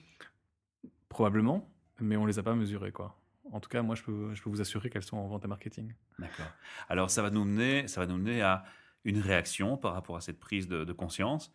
Probablement, 1.13 1.69
mais 2.01 2.17
on 2.17 2.27
les 2.27 2.39
a 2.39 2.43
pas 2.43 2.55
mesurées, 2.55 2.93
quoi. 2.93 3.19
En 3.53 3.61
tout 3.61 3.69
cas, 3.69 3.83
moi, 3.83 3.95
je 3.95 4.03
peux, 4.03 4.35
je 4.35 4.43
peux 4.43 4.49
vous 4.49 4.61
assurer 4.61 4.89
qu'elles 4.89 5.03
sont 5.03 5.19
en 5.19 5.27
vente 5.27 5.45
et 5.45 5.49
marketing. 5.49 5.93
D'accord. 6.19 6.47
Alors, 6.89 7.11
ça 7.11 7.23
va 7.23 7.31
nous 7.31 7.45
mener, 7.45 7.87
ça 7.87 8.01
va 8.01 8.07
nous 8.07 8.17
mener 8.17 8.41
à 8.41 8.65
une 9.05 9.19
réaction 9.19 9.77
par 9.77 9.93
rapport 9.93 10.17
à 10.17 10.21
cette 10.21 10.41
prise 10.41 10.69
de, 10.69 10.91
conscience, 10.93 11.53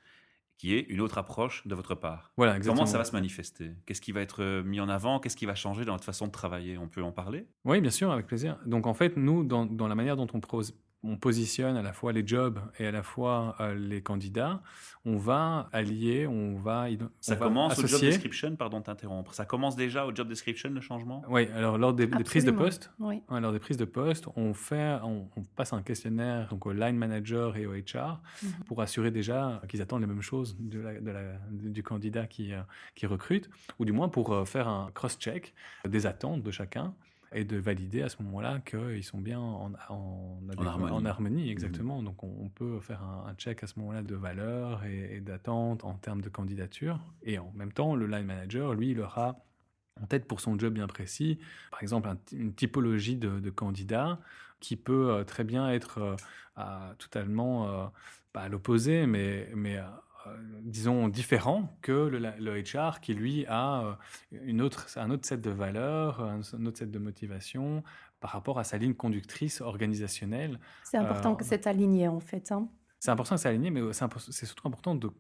qui 0.57 0.75
est 0.75 0.81
une 0.89 1.01
autre 1.01 1.17
approche 1.17 1.65
de 1.65 1.73
votre 1.75 1.95
part. 1.95 2.31
Voilà, 2.37 2.55
exactement. 2.55 2.81
Comment 2.81 2.85
ça 2.85 2.97
va 2.97 3.03
se 3.03 3.13
manifester? 3.13 3.71
Qu'est-ce 3.85 4.01
qui 4.01 4.11
va 4.11 4.21
être 4.21 4.61
mis 4.63 4.79
en 4.79 4.89
avant? 4.89 5.19
Qu'est-ce 5.19 5.37
qui 5.37 5.45
va 5.45 5.55
changer 5.55 5.85
dans 5.85 5.93
notre 5.93 6.03
façon 6.03 6.27
de 6.27 6.31
travailler? 6.31 6.77
On 6.77 6.87
peut 6.87 7.03
en 7.03 7.11
parler? 7.11 7.47
Oui, 7.65 7.81
bien 7.81 7.91
sûr, 7.91 8.11
avec 8.11 8.27
plaisir. 8.27 8.59
Donc, 8.65 8.85
en 8.85 8.93
fait, 8.93 9.17
nous, 9.17 9.43
dans, 9.43 9.65
dans 9.65 9.87
la 9.87 9.95
manière 9.95 10.17
dont 10.17 10.27
on, 10.33 10.39
propose 10.39 10.77
on 11.03 11.15
positionne 11.15 11.77
à 11.77 11.81
la 11.81 11.93
fois 11.93 12.11
les 12.11 12.25
jobs 12.25 12.59
et 12.79 12.87
à 12.87 12.91
la 12.91 13.03
fois 13.03 13.55
euh, 13.59 13.75
les 13.75 14.01
candidats, 14.01 14.61
on 15.05 15.15
va 15.15 15.69
allier, 15.71 16.27
on 16.27 16.57
va 16.57 16.87
Ça 17.21 17.35
commence 17.35 17.77
au 17.79 17.87
job 17.87 18.01
description, 18.01 18.55
pardon 18.55 18.79
de 18.79 18.85
t'interrompre. 18.85 19.33
Ça 19.33 19.45
commence 19.45 19.75
déjà 19.75 20.05
au 20.05 20.13
job 20.13 20.27
description 20.27 20.69
le 20.69 20.81
changement? 20.81 21.23
Oui, 21.29 21.47
alors 21.55 21.77
lors 21.77 21.93
des, 21.93 22.07
prises 22.07 22.45
de 22.45 22.51
poste, 22.51 22.91
lors 23.29 23.51
des 23.53 23.59
prises 23.59 23.77
de 23.77 23.85
poste, 23.85 24.25
on 24.35 24.53
fait, 24.53 24.97
on, 25.03 25.27
passe 25.55 25.73
un 25.73 25.81
questionnaire 25.81 26.49
donc 26.49 26.65
au 26.65 26.73
line 26.73 26.97
manager 26.97 27.57
et 27.57 27.65
au 27.65 27.73
HR 27.73 28.21
mhm. 28.43 28.51
pour 28.65 28.81
assurer 28.81 29.11
déjà 29.11 29.61
qu'ils 29.67 29.81
attendent 29.81 30.01
les 30.01 30.07
mêmes 30.07 30.21
choses 30.21 30.57
de 30.59 30.77
du 31.51 31.83
candidat 31.83 32.27
qui, 32.27 32.53
euh, 32.53 32.61
qui 32.95 33.05
recrute, 33.05 33.49
ou 33.79 33.85
du 33.85 33.91
moins 33.91 34.09
pour 34.09 34.33
euh, 34.33 34.45
faire 34.45 34.67
un 34.67 34.91
cross-check 34.93 35.53
des 35.87 36.05
attentes 36.05 36.43
de 36.43 36.51
chacun 36.51 36.93
et 37.33 37.43
de 37.43 37.57
valider 37.57 38.01
à 38.01 38.09
ce 38.09 38.21
moment-là 38.23 38.59
qu'ils 38.59 39.03
sont 39.03 39.19
bien 39.19 39.39
en, 39.39 39.73
en, 39.89 41.05
harmonie. 41.05 41.47
Mmh 41.47 41.51
exactement. 41.51 42.03
Donc 42.03 42.23
on, 42.23 42.49
peut 42.49 42.79
faire 42.79 43.03
un, 43.03 43.33
check 43.35 43.63
à 43.63 43.67
ce 43.67 43.79
moment-là 43.79 44.01
de 44.01 44.15
valeur 44.15 44.83
et, 44.85 45.19
d'attente 45.19 45.83
en 45.83 45.93
termes 45.95 46.21
de 46.21 46.29
candidature. 46.29 46.99
Et 47.23 47.39
en 47.39 47.51
même 47.53 47.71
temps, 47.71 47.95
le 47.95 48.07
line 48.07 48.25
manager, 48.25 48.73
lui, 48.73 48.91
il 48.91 48.99
aura 48.99 49.37
en 50.01 50.05
tête 50.05 50.25
pour 50.25 50.39
son 50.39 50.57
job 50.59 50.73
bien 50.73 50.87
précis, 50.87 51.39
par 51.71 51.81
exemple 51.81 52.07
une 52.31 52.53
typologie 52.53 53.15
de, 53.15 53.39
de 53.39 53.49
candidat 53.49 54.19
qui 54.59 54.75
peut 54.75 55.11
euh, 55.11 55.23
très 55.23 55.43
bien 55.43 55.69
être 55.69 55.99
euh, 55.99 56.15
à, 56.55 56.93
totalement, 56.97 57.67
euh, 57.67 57.87
pas 58.33 58.41
à 58.41 58.49
l'opposé, 58.49 59.05
mais, 59.05 59.49
mais 59.55 59.79
disons, 60.61 61.07
différent 61.07 61.77
que 61.81 61.91
le, 61.91 62.61
HR 62.61 62.99
qui, 62.99 63.13
lui, 63.13 63.45
a 63.47 63.81
euh, 63.81 63.93
une 64.31 64.61
autre, 64.61 64.87
un 64.97 65.09
autre 65.09 65.25
set 65.25 65.41
de 65.41 65.49
valeurs, 65.49 66.21
un 66.21 66.65
autre 66.65 66.77
set 66.77 66.91
de 66.91 66.99
motivation 66.99 67.83
par 68.19 68.31
rapport 68.31 68.59
à 68.59 68.63
sa 68.63 68.77
ligne 68.77 68.93
conductrice 68.93 69.61
organisationnelle. 69.61 70.59
C'est 70.83 70.97
important 70.97 71.35
que 71.35 71.43
euh, 71.43 71.47
c'est 71.47 71.67
aligné, 71.67 72.07
en 72.07 72.19
fait. 72.19 72.51
Hein. 72.51 72.67
C'est 72.99 73.11
important 73.11 73.35
que 73.35 73.41
c'est 73.41 73.49
aligné, 73.49 73.69
mais 73.69 73.81
c'est 73.93 74.45
surtout 74.45 74.67
important 74.67 74.95
de, 74.95 75.11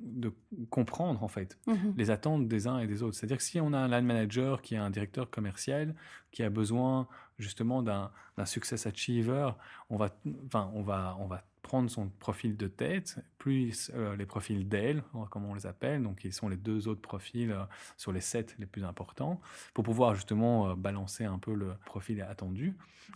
comprendre, 0.69 1.23
en 1.23 1.27
fait, 1.27 1.59
mhm. 1.67 1.93
les 1.95 2.09
attentes 2.09 2.47
des 2.47 2.67
uns 2.67 2.79
et 2.79 2.87
des 2.87 3.03
autres. 3.03 3.15
C'est-à-dire 3.15 3.37
que 3.37 3.43
si 3.43 3.61
on 3.61 3.71
a 3.71 3.77
un 3.77 3.87
line 3.87 4.05
manager 4.05 4.63
qui 4.63 4.73
est 4.73 4.79
un 4.79 4.89
directeur 4.89 5.29
commercial, 5.29 5.93
qui 6.31 6.41
a 6.41 6.49
besoin 6.49 7.07
justement 7.37 7.83
d'un 7.83 8.11
success 8.45 8.87
achiever, 8.87 9.51
on 9.91 9.97
va, 9.97 10.09
enfin, 10.47 10.71
on 10.73 10.81
va, 10.81 11.15
on 11.19 11.27
va 11.27 11.43
prendre 11.67 11.89
son 11.89 12.07
profil 12.07 12.55
de 12.55 12.67
tête, 12.67 13.17
plus 13.37 13.91
euh, 13.93 14.15
les 14.15 14.25
profils 14.25 14.69
d'aile, 14.69 15.03
comme 15.29 15.43
on 15.43 15.53
les 15.53 15.65
appelle, 15.65 16.01
donc 16.01 16.19
qui 16.19 16.31
sont 16.31 16.47
les 16.47 16.55
deux 16.55 16.87
autres 16.87 17.01
profils 17.01 17.51
euh, 17.51 17.63
sur 17.97 18.13
les 18.13 18.21
sept 18.21 18.55
les 18.57 18.65
plus 18.65 18.85
importants, 18.85 19.41
pour 19.73 19.83
pouvoir 19.83 20.15
justement 20.15 20.69
euh, 20.69 20.75
balancer 20.75 21.25
un 21.25 21.39
peu 21.39 21.53
le 21.53 21.73
profil 21.85 22.21
attendu 22.21 22.73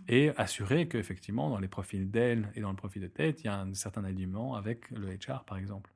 et 0.10 0.32
assurer 0.36 0.90
qu'effectivement, 0.90 1.50
dans 1.50 1.60
les 1.60 1.70
profils 1.70 2.12
d'aile 2.12 2.52
et 2.56 2.60
dans 2.60 2.72
le 2.72 2.76
profil 2.76 3.02
de 3.02 3.08
tête, 3.08 3.40
il 3.42 3.46
y 3.46 3.48
a 3.48 3.58
un 3.58 3.74
certain 3.74 4.04
alignement 4.04 4.56
avec 4.56 4.92
le 4.92 5.08
HR, 5.08 5.46
par 5.46 5.58
exemple. 5.58 5.90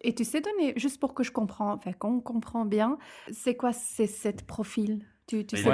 Et, 0.00 0.14
tu 0.14 0.24
sais 0.24 0.40
donner, 0.40 0.72
juste 0.76 0.98
pour 0.98 1.12
que 1.12 1.22
je 1.22 1.30
comprends, 1.30 1.74
enfin 1.74 1.92
qu'on 1.92 2.20
comprend 2.22 2.64
bien, 2.64 2.96
c'est 3.30 3.54
quoi 3.54 3.74
ces 3.74 4.06
sept 4.06 4.46
profils? 4.46 5.04
Tu, 5.28 5.44
tu 5.44 5.58
sais 5.58 5.68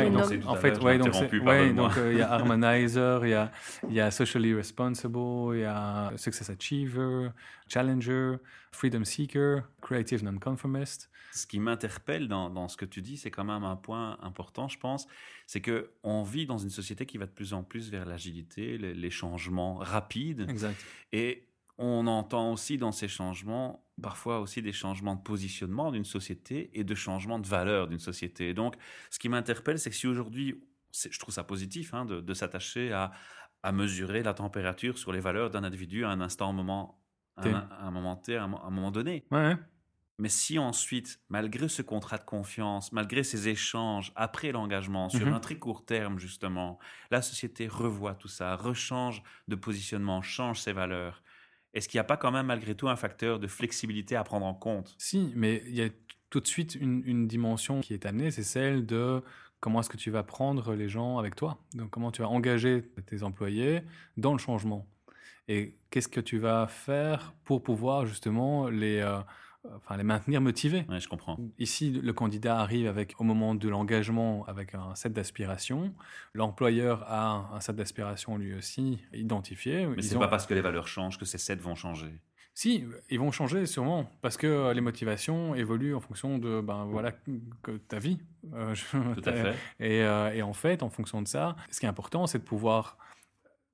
En 0.46 0.56
fait, 0.56 0.78
ouais, 0.80 0.98
donc 0.98 1.96
euh, 1.96 2.12
il 2.12 2.18
y 2.18 2.22
a 2.22 2.30
Harmonizer, 2.32 3.24
il 3.24 3.30
y 3.30 3.34
a, 3.34 3.52
y 3.88 4.00
a 4.00 4.10
Socially 4.10 4.52
Responsible, 4.52 5.54
il 5.54 5.60
y 5.60 5.64
a 5.64 6.12
Success 6.16 6.50
Achiever, 6.50 7.28
Challenger, 7.68 8.36
Freedom 8.72 9.04
Seeker, 9.04 9.62
Creative 9.80 10.24
Nonconformist. 10.24 11.08
Ce 11.32 11.46
qui 11.46 11.60
m'interpelle 11.60 12.26
dans, 12.26 12.50
dans, 12.50 12.66
ce 12.66 12.76
que 12.76 12.84
tu 12.84 13.00
dis, 13.00 13.16
c'est 13.16 13.30
quand 13.30 13.44
même 13.44 13.62
un 13.62 13.76
point 13.76 14.18
important, 14.22 14.66
je 14.66 14.78
pense, 14.78 15.06
c'est 15.46 15.60
que 15.60 15.90
on 16.02 16.24
vit 16.24 16.46
dans 16.46 16.58
une 16.58 16.70
société 16.70 17.06
qui 17.06 17.16
va 17.16 17.26
de 17.26 17.30
plus 17.30 17.54
en 17.54 17.62
plus 17.62 17.90
vers 17.90 18.06
l'agilité, 18.06 18.76
les, 18.76 18.92
les, 18.92 19.10
changements 19.10 19.76
rapides. 19.76 20.46
Exact. 20.48 20.76
Et 21.12 21.46
on 21.78 22.06
entend 22.06 22.52
aussi 22.52 22.78
dans 22.78 22.92
ces 22.92 23.08
changements 23.08 23.84
parfois 24.00 24.40
aussi 24.40 24.62
des 24.62 24.72
changements 24.72 25.14
de 25.14 25.22
positionnement 25.22 25.92
d'une 25.92 26.04
société 26.04 26.70
et 26.74 26.84
de 26.84 26.94
changements 26.94 27.38
de 27.38 27.46
valeur 27.46 27.86
d'une 27.86 27.98
société. 27.98 28.54
donc, 28.54 28.76
ce 29.10 29.18
qui 29.18 29.28
m'interpelle, 29.28 29.78
c'est 29.78 29.90
que 29.90 29.96
si 29.96 30.06
aujourd'hui, 30.06 30.64
je 30.92 31.18
trouve 31.18 31.34
ça 31.34 31.44
positif 31.44 31.94
hein, 31.94 32.04
de, 32.04 32.34
s'attacher 32.34 32.92
à, 32.92 33.12
mesurer 33.72 34.22
la 34.22 34.34
température 34.34 34.98
sur 34.98 35.12
les 35.12 35.20
valeurs 35.20 35.50
d'un 35.50 35.64
individu 35.64 36.04
à 36.04 36.10
un 36.10 36.20
instant, 36.20 36.50
un 36.50 36.52
moment, 36.52 37.00
un, 37.36 37.90
moment 37.90 38.16
T, 38.16 38.36
à 38.36 38.44
un, 38.44 38.48
moment 38.48 38.90
donné. 38.90 39.24
Mais 40.18 40.28
si 40.28 40.60
ensuite, 40.60 41.20
malgré 41.28 41.68
ce 41.68 41.82
contrat 41.82 42.18
de 42.18 42.24
confiance, 42.24 42.92
malgré 42.92 43.24
ces 43.24 43.48
échanges 43.48 44.12
après 44.14 44.52
l'engagement, 44.52 45.08
sur 45.08 45.26
mhm. 45.26 45.32
un 45.32 45.40
très 45.40 45.56
court 45.56 45.84
terme 45.84 46.18
justement, 46.20 46.78
la 47.10 47.20
société 47.20 47.66
revoit 47.66 48.14
tout 48.14 48.28
ça, 48.28 48.54
rechange 48.54 49.24
de 49.48 49.56
positionnement, 49.56 50.22
change 50.22 50.60
ses 50.60 50.72
valeurs, 50.72 51.23
est-ce 51.74 51.88
qu'il 51.88 51.98
n'y 51.98 52.02
a 52.02 52.04
pas 52.04 52.16
quand 52.16 52.30
même 52.30 52.46
malgré 52.46 52.74
tout 52.74 52.88
un 52.88 52.96
facteur 52.96 53.38
de 53.38 53.46
flexibilité 53.46 54.16
à 54.16 54.24
prendre 54.24 54.46
en 54.46 54.54
compte? 54.54 54.94
Si, 54.96 55.32
mais 55.34 55.62
il 55.66 55.74
y 55.74 55.82
a 55.82 55.88
tout 56.30 56.40
de 56.40 56.46
suite 56.46 56.76
une, 56.76 57.26
dimension 57.26 57.80
qui 57.80 57.94
est 57.94 58.06
amenée, 58.06 58.30
c'est 58.30 58.42
celle 58.44 58.86
de 58.86 59.22
comment 59.60 59.80
est-ce 59.80 59.90
que 59.90 59.96
tu 59.96 60.10
vas 60.10 60.22
prendre 60.22 60.74
les 60.74 60.88
gens 60.88 61.18
avec 61.18 61.34
toi. 61.36 61.58
Donc 61.74 61.90
comment 61.90 62.10
tu 62.10 62.22
vas 62.22 62.28
engager 62.28 62.82
tes 63.06 63.22
employés 63.22 63.82
dans 64.16 64.32
le 64.32 64.38
changement. 64.38 64.86
Et 65.48 65.76
qu'est-ce 65.90 66.08
que 66.08 66.20
tu 66.20 66.38
vas 66.38 66.66
faire 66.66 67.34
pour 67.44 67.62
pouvoir 67.62 68.06
justement 68.06 68.68
les... 68.68 68.98
Euh, 68.98 69.20
enfin, 69.76 69.96
les 69.96 70.04
maintenir 70.04 70.40
motivés. 70.40 70.86
Je 70.88 71.08
comprends. 71.08 71.38
Ici, 71.58 71.90
le 71.90 72.12
candidat 72.12 72.58
arrive 72.58 72.86
avec, 72.86 73.14
au 73.18 73.24
moment 73.24 73.54
de 73.54 73.68
l'engagement 73.68 74.44
avec 74.46 74.74
un 74.74 74.94
set 74.94 75.12
d'aspirations. 75.12 75.92
L'employeur 76.34 77.04
a 77.08 77.50
un 77.54 77.60
set 77.60 77.76
d'aspirations 77.76 78.36
lui 78.36 78.54
aussi 78.54 78.98
identifié. 79.12 79.86
Mais 79.86 80.02
ce 80.02 80.14
n'est 80.14 80.20
pas 80.20 80.28
parce 80.28 80.46
que 80.46 80.54
les 80.54 80.60
valeurs 80.60 80.88
changent 80.88 81.18
que 81.18 81.24
ces 81.24 81.38
sets 81.38 81.56
vont 81.56 81.74
changer. 81.74 82.18
Si, 82.56 82.84
ils 83.10 83.18
vont 83.18 83.32
changer 83.32 83.66
sûrement, 83.66 84.08
parce 84.22 84.36
que 84.36 84.72
les 84.72 84.80
motivations 84.80 85.56
évoluent 85.56 85.96
en 85.96 86.00
fonction 86.00 86.38
de 86.38 86.60
ben, 86.60 86.84
voilà, 86.84 87.10
que 87.62 87.72
ta 87.72 87.98
vie. 87.98 88.20
Euh, 88.54 88.74
Tout 88.92 89.28
à 89.28 89.32
fait. 89.32 89.54
Et, 89.80 90.02
euh, 90.02 90.32
et, 90.32 90.40
en 90.40 90.52
fait, 90.52 90.84
en 90.84 90.88
fonction 90.88 91.20
de 91.20 91.26
ça, 91.26 91.56
ce 91.68 91.80
qui 91.80 91.86
est 91.86 91.88
important, 91.88 92.28
c'est 92.28 92.38
de 92.38 92.44
pouvoir 92.44 92.96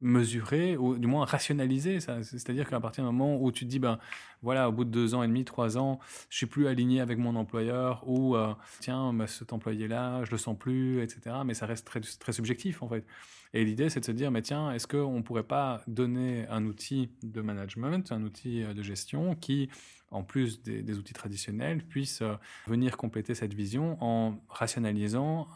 mesurer 0.01 0.77
ou 0.77 0.97
du 0.97 1.07
moins 1.07 1.25
rationaliser 1.25 2.01
ça. 2.01 2.23
C'est-à-dire 2.23 2.69
qu'à 2.69 2.81
partir 2.81 3.05
du 3.05 3.11
moment 3.11 3.41
où 3.41 3.53
tu 3.53 3.65
te 3.65 3.71
dis, 3.71 3.79
ben 3.79 3.99
voilà, 4.43 4.69
au 4.69 4.73
bout 4.73 4.85
de 4.85 4.91
deux 4.91 5.15
ans 5.15 5.23
et 5.23 5.29
demi, 5.29 5.45
trois 5.45 5.77
ans, 5.77 6.01
je 6.31 6.37
suis 6.39 6.47
plus 6.47 6.67
aligné 6.67 7.01
avec 7.01 7.19
mon 7.19 7.37
employeur 7.37 8.03
ou 8.09 8.35
euh, 8.37 8.55
tiens, 8.81 9.15
cet 9.27 9.53
employé-là, 9.53 10.25
je 10.25 10.31
le 10.31 10.39
sens 10.39 10.57
plus, 10.59 11.03
etc. 11.03 11.37
Mais 11.45 11.55
ça 11.55 11.67
reste 11.67 11.87
très, 11.87 12.01
très 12.01 12.33
subjectif 12.33 12.83
en 12.83 12.89
fait. 12.89 13.05
Et 13.53 13.65
l'idée, 13.65 13.91
c'est 13.91 14.01
de 14.01 14.05
se 14.05 14.13
dire, 14.13 14.31
mais 14.31 14.43
tiens, 14.43 14.73
est-ce 14.73 14.87
qu'on 14.87 15.23
pourrait 15.23 15.43
pas 15.43 15.83
donner 15.87 16.47
un 16.49 16.65
outil 16.67 17.11
de 17.23 17.41
management, 17.41 18.13
un 18.13 18.23
outil 18.23 18.63
euh, 18.63 18.75
de 18.75 18.83
gestion 18.83 19.35
qui, 19.35 19.69
en 20.11 20.23
plus 20.23 20.63
des, 20.63 20.99
outils 20.99 21.13
traditionnels, 21.13 21.85
puisse 21.85 22.23
euh, 22.23 22.35
venir 22.67 22.97
compléter 22.97 23.35
cette 23.35 23.53
vision 23.53 23.99
en 24.01 24.37
rationalisant 24.49 25.49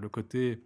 le 0.00 0.08
côté 0.08 0.62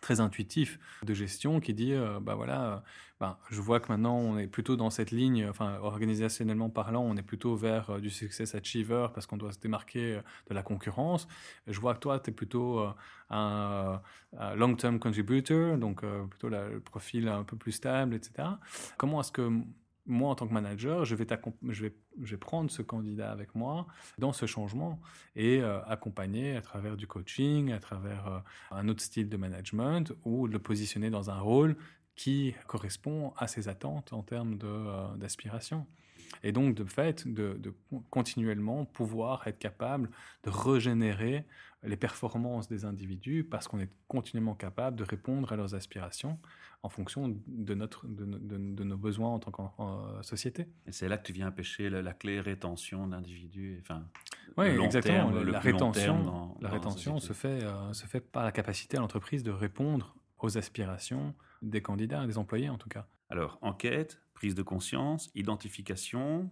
très 0.00 0.20
intuitif 0.20 0.78
de 1.02 1.14
gestion 1.14 1.60
qui 1.60 1.74
dit 1.74 1.92
euh, 1.92 2.20
bah 2.20 2.34
voilà 2.34 2.82
ben, 3.20 3.36
je 3.50 3.60
vois 3.60 3.80
que 3.80 3.90
maintenant 3.90 4.16
on 4.16 4.38
est 4.38 4.46
plutôt 4.46 4.76
dans 4.76 4.90
cette 4.90 5.10
ligne 5.10 5.48
enfin 5.48 5.78
organisationnellement 5.82 6.70
parlant 6.70 7.02
on 7.02 7.16
est 7.16 7.22
plutôt 7.22 7.56
vers 7.56 7.90
euh, 7.90 8.00
du 8.00 8.10
success 8.10 8.54
achiever 8.54 9.08
parce 9.12 9.26
qu'on 9.26 9.36
doit 9.36 9.52
se 9.52 9.58
démarquer 9.58 10.16
euh, 10.16 10.20
de 10.48 10.54
la 10.54 10.62
concurrence. 10.62 11.26
Je 11.66 11.80
vois 11.80 11.94
que 11.94 12.00
toi 12.00 12.20
tu 12.20 12.30
es 12.30 12.32
plutôt 12.32 12.86
un, 13.30 14.00
long 14.56 14.74
term 14.74 14.98
contributor 14.98 15.76
donc 15.78 16.04
plutôt 16.30 16.48
le 16.48 16.80
profil 16.80 17.28
un 17.28 17.44
peu 17.44 17.56
plus 17.56 17.72
stable 17.72 18.14
etc 18.14 18.48
comment 18.96 19.20
est-ce 19.20 19.32
que 19.32 19.50
moi, 20.08 20.30
en 20.30 20.34
tant 20.34 20.48
que 20.48 20.52
manager, 20.52 21.04
je 21.04 21.14
vais, 21.14 22.36
prendre 22.40 22.70
ce 22.70 22.82
candidat 22.82 23.30
avec 23.30 23.54
moi 23.54 23.86
dans 24.18 24.32
ce 24.32 24.46
changement 24.46 25.00
et 25.36 25.60
euh, 25.60 25.82
accompagner 25.84 26.56
à 26.56 26.62
travers 26.62 26.96
du 26.96 27.06
coaching, 27.06 27.72
à 27.72 27.78
travers 27.78 28.26
euh, 28.26 28.38
un 28.70 28.88
autre 28.88 29.02
style 29.02 29.28
de 29.28 29.36
management 29.36 30.12
ou 30.24 30.46
le 30.46 30.58
positionner 30.58 31.10
dans 31.10 31.30
un 31.30 31.38
rôle 31.38 31.76
qui 32.18 32.52
correspond 32.66 33.32
à 33.36 33.46
ses 33.46 33.68
attentes 33.68 34.12
en 34.12 34.22
termes 34.22 34.58
euh, 34.64 35.16
d'aspiration. 35.16 35.86
et 36.42 36.50
donc, 36.50 36.74
de 36.74 36.84
fait, 36.84 37.26
de, 37.26 37.54
de, 37.54 37.72
continuellement 38.10 38.84
pouvoir 38.84 39.46
être 39.46 39.60
capable 39.60 40.10
de 40.42 40.50
régénérer 40.50 41.46
les 41.84 41.96
performances 41.96 42.68
des 42.68 42.84
individus 42.84 43.44
parce 43.44 43.68
qu'on 43.68 43.78
est 43.78 43.90
continuellement 44.08 44.56
capable 44.56 44.96
de 44.96 45.04
répondre 45.04 45.52
à 45.52 45.56
leurs 45.56 45.76
aspirations 45.76 46.40
en 46.82 46.88
fonction 46.88 47.40
de, 47.46 47.74
notre, 47.74 48.08
de, 48.08 48.24
de, 48.24 48.84
nos 48.84 48.96
besoins 48.96 49.30
en 49.30 49.38
tant 49.38 49.52
que 49.52 49.62
euh, 49.62 50.22
société. 50.22 50.66
Et 50.86 50.92
c'est 50.92 51.08
là 51.08 51.18
que 51.18 51.24
tu 51.24 51.32
viens 51.32 51.52
pêcher 51.52 51.88
la, 51.88 52.12
clé 52.14 52.40
rétention 52.40 53.06
d'individus. 53.06 53.78
Enfin, 53.82 54.02
oui, 54.56 54.66
exactement. 54.66 55.30
la, 55.30 55.60
rétention, 55.60 56.56
la 56.60 56.68
rétention 56.68 57.20
se, 57.20 57.32
fait, 57.32 57.62
euh, 57.62 57.92
se 57.92 58.06
fait 58.06 58.20
par 58.20 58.42
la 58.42 58.50
capacité 58.50 58.96
à 58.96 59.00
l'entreprise 59.00 59.44
de 59.44 59.52
répondre 59.52 60.16
aux 60.40 60.58
aspirations 60.58 61.32
des 61.62 61.82
candidats, 61.82 62.26
des 62.26 62.38
employés 62.38 62.68
en 62.68 62.78
tout 62.78 62.88
cas. 62.88 63.06
Alors, 63.30 63.58
enquête, 63.62 64.20
prise 64.34 64.54
de 64.54 64.62
conscience, 64.62 65.30
identification, 65.34 66.50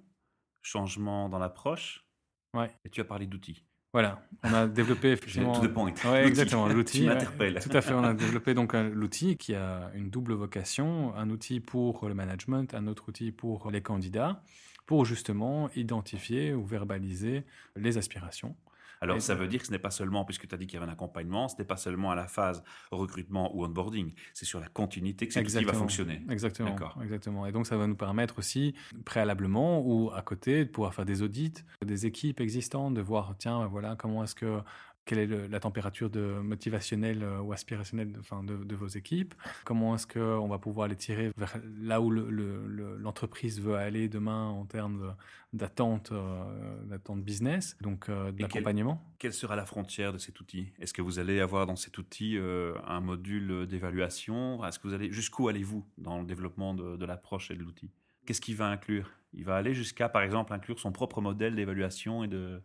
changement 0.63 1.29
dans 1.29 1.39
l'approche. 1.39 2.07
Ouais. 2.55 2.71
Et 2.85 2.91
tu 2.91 3.01
as 3.01 3.05
parlé 3.05 3.27
d'outils. 3.27 3.63
Voilà, 3.93 4.21
on 4.43 4.53
a 4.53 4.67
développé 4.67 5.09
effectivement. 5.13 5.59
tout 5.59 5.73
point. 5.73 5.93
Ouais, 6.05 6.27
exactement, 6.27 6.69
l'outil. 6.69 7.07
Tout 7.63 7.77
à 7.77 7.81
fait, 7.81 7.95
on 7.95 8.05
a 8.05 8.13
développé 8.13 8.53
donc 8.53 8.75
l'outil 8.75 9.37
qui 9.39 9.55
a 9.55 9.91
une 9.95 10.11
double 10.11 10.35
vocation, 10.35 11.15
un 11.15 11.31
outil 11.31 11.61
pour 11.61 12.07
le 12.07 12.15
management, 12.15 12.75
un 12.75 12.89
autre 12.89 13.09
outil 13.09 13.33
pour 13.33 13.71
les 13.71 13.81
candidats, 13.81 14.43
pour 14.85 15.07
justement 15.07 15.71
identifier 15.75 16.53
ou 16.53 16.65
verbaliser 16.65 17.45
les 17.75 17.97
aspirations 17.97 18.55
alors, 19.01 19.21
ça 19.21 19.35
veut 19.35 19.49
dire 19.49 19.61
que 19.61 19.67
ce 19.67 19.73
n'est 19.73 19.79
pas 19.79 19.91
seulement, 19.91 20.25
puisque 20.25 20.49
tu 20.49 20.55
as 20.55 20.59
dit 20.59 20.67
qu'il 20.67 20.79
y 20.79 20.83
avait 20.83 20.91
un 20.91 20.93
accompagnement, 20.93 21.49
ce 21.49 21.57
n'est 21.59 21.65
pas 21.65 21.77
seulement 21.77 22.11
à 22.11 22.15
la 22.15 22.27
phase 22.27 22.63
recrutement 22.91 23.55
ou 23.57 23.65
onboarding, 23.65 24.13
c'est 24.35 24.47
sur 24.47 24.61
la 24.61 24.69
continuité 24.69 25.27
que 25.27 25.33
c'est 25.33 25.45
qui 25.45 25.65
va 25.65 25.73
fonctionner. 25.73 26.25
Exactement. 26.31 26.77
Exactement. 27.03 27.47
Et 27.47 27.53
donc, 27.53 27.67
ça 27.67 27.77
va 27.77 27.87
nous 27.87 27.97
permettre 27.97 28.39
aussi, 28.39 28.75
préalablement 29.05 29.81
ou 29.81 30.11
à 30.13 30.23
côté, 30.23 30.65
de 30.65 30.71
pouvoir 30.71 30.95
faire 30.95 31.05
des 31.05 31.23
audits 31.23 31.55
des 31.85 32.07
équipes 32.07 32.41
existantes, 32.41 32.95
de 32.95 33.01
voir, 33.01 33.35
tiens, 33.39 33.67
voilà, 33.67 33.97
comment 33.97 34.25
est-ce 34.25 34.35
que 34.35 34.61
quelle 35.07 35.19
est 35.21 35.49
la 35.49 35.61
température 35.61 36.11
de 36.11 36.41
motivationnelle 36.43 37.23
euh, 37.23 37.41
ou 37.41 37.53
aspirationnelle 37.53 38.13
de, 38.13 38.19
enfin, 38.19 38.43
de, 38.43 38.75
vos 38.75 38.89
équipes. 38.89 39.35
Comment 39.65 39.95
est-ce 39.95 40.07
qu'on 40.07 40.49
va 40.49 40.59
pouvoir 40.59 40.89
les 40.89 40.97
tirer 40.97 41.31
vers 41.37 41.57
là 41.81 42.01
où 42.01 42.11
l'entreprise 42.11 43.61
veut 43.61 43.77
aller 43.77 44.09
demain 44.09 44.49
en 44.49 44.67
termes 44.67 45.15
d'attente, 45.53 46.11
euh, 46.13 46.85
d'attente 46.85 47.23
business, 47.23 47.79
donc 47.81 48.09
euh, 48.11 48.33
d'accompagnement 48.33 49.03
quelle, 49.19 49.33
sera 49.33 49.57
la 49.57 49.65
frontière 49.65 50.13
de 50.13 50.19
cet 50.19 50.41
outil? 50.41 50.73
Est-ce 50.79 50.93
que 50.93 51.03
vous 51.03 51.19
allez 51.19 51.41
avoir 51.41 51.67
dans 51.67 51.77
cet 51.77 51.97
outil 51.99 52.37
un 52.87 53.01
module 53.01 53.67
d'évaluation? 53.67 54.65
Est-ce 54.65 54.79
que 54.79 54.89
vous 54.89 54.95
allez 54.95 55.11
jusqu'où 55.13 55.49
allez-vous 55.49 55.87
dans 55.97 56.19
le 56.19 56.27
développement 56.27 56.75
de, 56.75 56.97
de 56.97 57.07
l'approche 57.07 57.51
et 57.51 57.55
de 57.55 57.63
l'outil? 57.63 57.91
Qu'est-ce 58.27 58.41
qu'il 58.41 58.57
va 58.57 58.67
inclure? 58.67 59.11
Il 59.33 59.45
va 59.45 59.57
aller 59.57 59.73
jusqu'à, 59.73 60.09
par 60.09 60.23
exemple, 60.23 60.53
inclure 60.53 60.81
son 60.81 60.91
propre 60.93 61.21
modèle 61.21 61.55
d'évaluation 61.55 62.25
et 62.25 62.29
de 62.29 62.61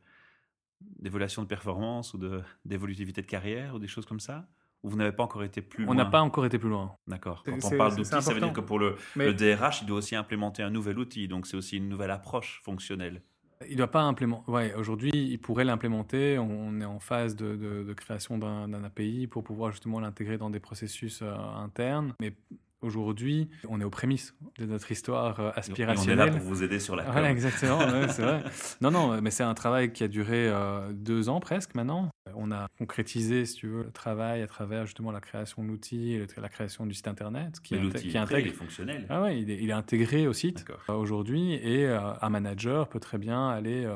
d'évaluation 1.00 1.42
de 1.42 1.48
performance 1.48 2.14
ou 2.14 2.20
d'évolutivité 2.66 3.22
de, 3.22 3.28
carrière 3.28 3.76
ou 3.76 3.80
des 3.80 3.88
choses 3.88 4.06
comme 4.06 4.20
ça? 4.20 4.48
Ou 4.84 4.90
vous 4.90 4.98
n'avez 4.98 5.12
pas 5.12 5.24
encore 5.24 5.44
été 5.44 5.62
plus 5.62 5.84
loin 5.84 5.94
On 5.94 5.96
n'a 5.96 6.06
pas 6.06 6.22
encore 6.22 6.46
été 6.46 6.58
plus 6.58 6.70
loin. 6.70 6.96
D'accord. 7.08 7.44
Quand 7.46 7.58
on 7.64 7.78
parle 7.78 7.96
d'outils, 7.96 8.22
ça 8.22 8.34
veut 8.34 8.40
dire 8.40 8.54
que 8.54 8.62
pour 8.62 8.80
le, 8.80 8.96
le, 9.16 9.34
DRH, 9.34 9.82
il 9.82 9.86
doit 9.86 10.00
aussi 10.00 10.16
implémenter 10.16 10.64
un 10.64 10.72
nouvel 10.72 10.98
outil. 10.98 11.28
Donc 11.28 11.46
c'est 11.46 11.56
aussi 11.56 11.78
une 11.78 11.88
nouvelle 11.88 12.12
approche 12.12 12.62
fonctionnelle. 12.64 13.22
Il 13.68 13.74
ne 13.74 13.78
doit 13.78 13.92
pas 13.92 14.02
implémenter. 14.02 14.50
Ouais, 14.50 14.74
aujourd'hui, 14.74 15.12
il 15.14 15.40
pourrait 15.40 15.66
l'implémenter. 15.66 16.40
On 16.40 16.80
est 16.82 16.86
en 16.86 17.00
phase 17.00 17.36
de, 17.36 17.56
de, 17.56 17.94
création 17.94 18.38
d'un 18.40 18.84
API 18.84 19.28
pour 19.28 19.44
pouvoir 19.44 19.72
justement 19.72 20.00
l'intégrer 20.00 20.38
dans 20.38 20.50
des 20.50 20.60
processus 20.60 21.22
euh, 21.22 21.36
internes. 21.36 22.14
Mais 22.20 22.34
Aujourd'hui, 22.82 23.48
on 23.70 23.80
est 23.80 23.84
aux 23.84 23.92
prémices 23.92 24.34
de 24.58 24.66
notre 24.66 24.92
histoire 24.92 25.54
aspirationnelle. 25.56 26.20
Euh, 26.20 26.24
on 26.24 26.28
est 26.28 26.32
là 26.32 26.38
pour 26.38 26.48
vous 26.48 26.64
aider 26.64 26.80
sur 26.80 26.96
la 26.96 27.04
Voilà, 27.04 27.30
exactement, 27.30 27.80
c'est 28.10 28.24
vrai. 28.24 28.44
Non, 28.82 28.90
non, 28.90 29.22
mais 29.22 29.30
c'est 29.30 29.44
un 29.44 29.54
travail 29.54 29.94
qui 29.94 30.04
a 30.04 30.08
duré 30.08 30.48
euh, 30.50 30.92
deux 30.92 31.30
ans 31.30 31.40
presque 31.40 31.76
maintenant. 31.76 32.10
On 32.36 32.52
a 32.52 32.68
concrétisé, 32.78 33.46
si 33.46 33.56
tu 33.56 33.68
veux, 33.68 33.84
le 33.84 33.92
travail 33.92 34.42
à 34.42 34.48
travers 34.48 34.86
justement 34.86 35.12
la 35.12 35.22
création 35.22 35.64
de 35.64 35.68
l'outil, 35.68 36.20
la 36.38 36.50
création 36.50 36.86
du 36.86 36.94
site 36.94 37.08
internet, 37.08 37.60
qui, 37.62 37.76
est 37.76 37.94
qui 37.96 38.18
intègre. 38.18 38.48
Il 38.48 38.52
est 38.52 38.56
fonctionnel. 38.56 39.06
Ah 39.10 39.24
ouais, 39.24 39.42
il 39.42 39.70
est, 39.70 39.72
intégré 39.72 40.28
au 40.28 40.34
site 40.34 40.66
euh, 40.90 40.94
aujourd'hui, 40.94 41.54
et 41.54 41.88
un 41.88 42.30
manager 42.30 42.90
peut 42.90 43.00
très 43.00 43.18
bien 43.18 43.50
aller 43.50 43.88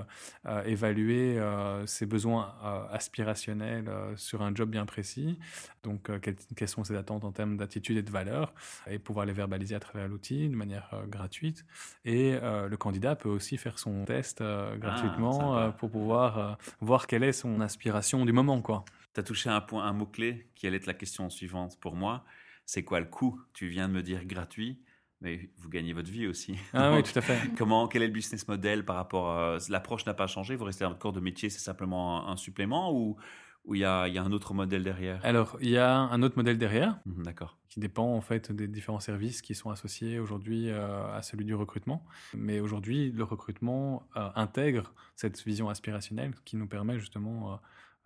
évaluer 0.65 1.39
ses 1.85 2.05
besoins 2.05 2.53
aspirationnels 2.91 3.89
sur 4.15 4.41
un 4.41 4.53
job 4.55 4.69
bien 4.69 4.85
précis. 4.85 5.38
Donc, 5.83 6.09
quelles 6.55 6.67
sont 6.67 6.83
ses 6.83 6.95
attentes 6.95 7.23
en 7.23 7.31
termes 7.31 7.57
d'attitude 7.57 7.97
et 7.97 8.01
de 8.01 8.11
valeur 8.11 8.53
et 8.89 8.99
pouvoir 8.99 9.25
les 9.25 9.33
verbaliser 9.33 9.75
à 9.75 9.79
travers 9.79 10.07
l'outil 10.07 10.49
de 10.49 10.55
manière 10.55 10.89
euh, 10.93 11.05
gratuite. 11.05 11.65
Et 12.03 12.38
euh, 12.41 12.67
le 12.67 12.77
candidat 12.77 13.15
peut 13.15 13.29
aussi 13.29 13.57
faire 13.57 13.79
son 13.79 14.05
test 14.05 14.41
euh, 14.41 14.71
ah, 14.73 14.77
gratuitement 14.77 15.71
pour 15.73 15.89
pouvoir 15.89 16.57
voir 16.81 17.07
quelle 17.07 17.23
est 17.23 17.33
son 17.33 17.61
aspiration 17.61 18.14
du 18.23 18.32
moment. 18.32 18.62
quoi. 18.62 18.86
Tu 19.13 19.19
as 19.19 19.23
touché 19.23 19.49
un 19.49 19.60
point, 19.60 19.86
un 19.86 19.91
mot-clé 19.91 20.47
qui 20.56 20.67
allait 20.67 20.78
être 20.78 20.86
la 20.86 20.93
question 20.93 21.30
suivante 21.30 21.78
pour 21.82 21.95
moi. 21.95 22.23
C'est 22.65 22.84
quoi 22.84 23.01
le 23.01 23.06
coût? 23.08 23.41
Tu 23.54 23.67
viens 23.67 23.89
de 23.89 23.93
me 23.93 24.01
dire 24.01 24.23
gratuit 24.25 24.80
mais 25.21 25.49
vous 25.58 25.69
gagnez 25.69 25.93
votre 25.93 26.12
vie 26.12 26.28
aussi. 26.28 26.56
Ah 26.73 26.93
oui, 26.93 27.01
tout 27.01 27.17
à 27.17 27.21
fait. 27.21 27.39
Comment, 27.58 27.88
quel 27.88 28.04
est 28.04 28.08
le 28.08 28.13
business 28.13 28.47
model 28.47 28.86
par 28.86 28.95
rapport 28.95 29.32
à... 29.32 29.58
L'approche 29.69 30.06
n'a 30.06 30.13
pas 30.13 30.28
changé, 30.28 30.56
vous 30.56 30.65
restez 30.65 30.84
dans 30.84 30.91
le 30.91 30.97
corps 30.97 31.13
de 31.13 31.19
métier, 31.19 31.49
c'est 31.49 31.60
simplement 31.60 32.28
un, 32.30 32.38
supplément 32.38 32.93
ou 32.93 33.17
ou 33.65 33.73
il 33.73 33.82
y 33.82 33.86
a, 33.86 34.08
y 34.08 34.19
a, 34.19 34.23
un 34.23 34.32
autre 34.32 34.54
modèle 34.54 34.84
derrière? 34.84 35.19
Alors, 35.23 35.58
il 35.60 35.69
y 35.69 35.78
a 35.80 35.91
un 35.91 36.21
autre 36.21 36.38
modèle 36.38 36.60
derrière. 36.60 36.99
Mmh, 37.08 37.23
d'accord. 37.23 37.58
Qui 37.67 37.80
dépend 37.80 38.13
en 38.13 38.21
fait 38.21 38.51
des 38.51 38.67
différents 38.67 38.99
services 38.99 39.41
qui 39.41 39.56
sont 39.56 39.71
associés 39.71 40.19
aujourd'hui 40.19 40.69
euh, 40.69 41.12
à 41.12 41.23
celui 41.23 41.45
du 41.45 41.56
recrutement. 41.56 42.06
Mais 42.36 42.60
aujourd'hui, 42.60 43.12
le 43.12 43.23
recrutement 43.23 44.08
euh, 44.17 44.30
intègre 44.36 44.93
cette 45.15 45.43
vision 45.43 45.67
aspirationnelle 45.67 46.36
qui 46.45 46.58
nous 46.58 46.67
permet 46.67 46.99
justement 46.99 47.54
euh, 47.54 47.56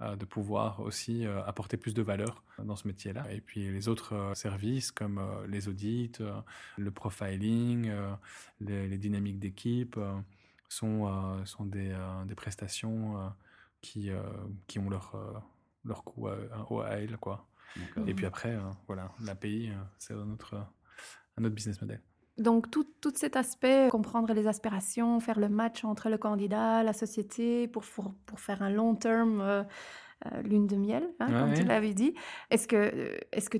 de 0.01 0.25
pouvoir 0.25 0.79
aussi 0.79 1.25
apporter 1.45 1.75
plus 1.75 1.93
de 1.93 2.01
valeur 2.01 2.43
dans 2.63 2.75
ce 2.75 2.87
métier-là. 2.87 3.31
Et 3.31 3.41
puis 3.41 3.69
les 3.69 3.89
autres 3.89 4.31
services 4.33 4.91
comme 4.91 5.21
les 5.47 5.67
audits, 5.67 6.13
le 6.77 6.91
profiling, 6.91 7.91
les, 8.61 8.87
les, 8.87 8.97
dynamiques 8.97 9.39
d'équipe 9.39 9.99
sont, 10.69 11.43
sont 11.45 11.65
des, 11.65 11.93
des 12.27 12.35
prestations 12.35 13.31
qui, 13.81 14.09
euh, 14.09 14.21
qui 14.67 14.79
ont 14.79 14.89
leur, 14.89 15.15
euh, 15.15 15.39
leur 15.85 16.03
coût 16.03 16.27
à, 16.27 16.35
à, 16.85 16.97
elle. 16.97 17.17
Quoi. 17.17 17.47
Et 18.07 18.13
puis 18.13 18.25
après, 18.25 18.55
euh, 18.55 18.71
voilà, 18.87 19.11
l'API, 19.21 19.71
c'est 19.97 20.13
un 20.13 20.29
autre, 20.31 20.55
un 21.37 21.43
autre 21.43 21.55
business 21.55 21.81
model. 21.81 22.01
Donc 22.39 22.71
tout, 22.71 22.85
tout 23.01 23.13
cet 23.15 23.35
aspect, 23.35 23.87
comprendre 23.89 24.33
les 24.33 24.47
aspirations, 24.47 25.19
faire 25.19 25.39
le 25.39 25.49
match 25.49 25.83
entre 25.83 26.09
le 26.09 26.17
candidat, 26.17 26.83
la 26.83 26.93
société, 26.93 27.67
pour, 27.67 27.83
pour, 27.83 28.13
pour 28.25 28.39
faire 28.39 28.61
un 28.61 28.69
long 28.69 28.95
terme 28.95 29.65
lune 30.43 30.67
de 30.67 30.75
miel, 30.75 31.03
hein, 31.19 31.27
comme 31.27 31.53
tu 31.53 31.63
l'avais 31.63 31.93
dit. 31.93 32.13
Est-ce 32.49 32.67
que, 32.67 33.17
est-ce 33.31 33.49
que 33.49 33.57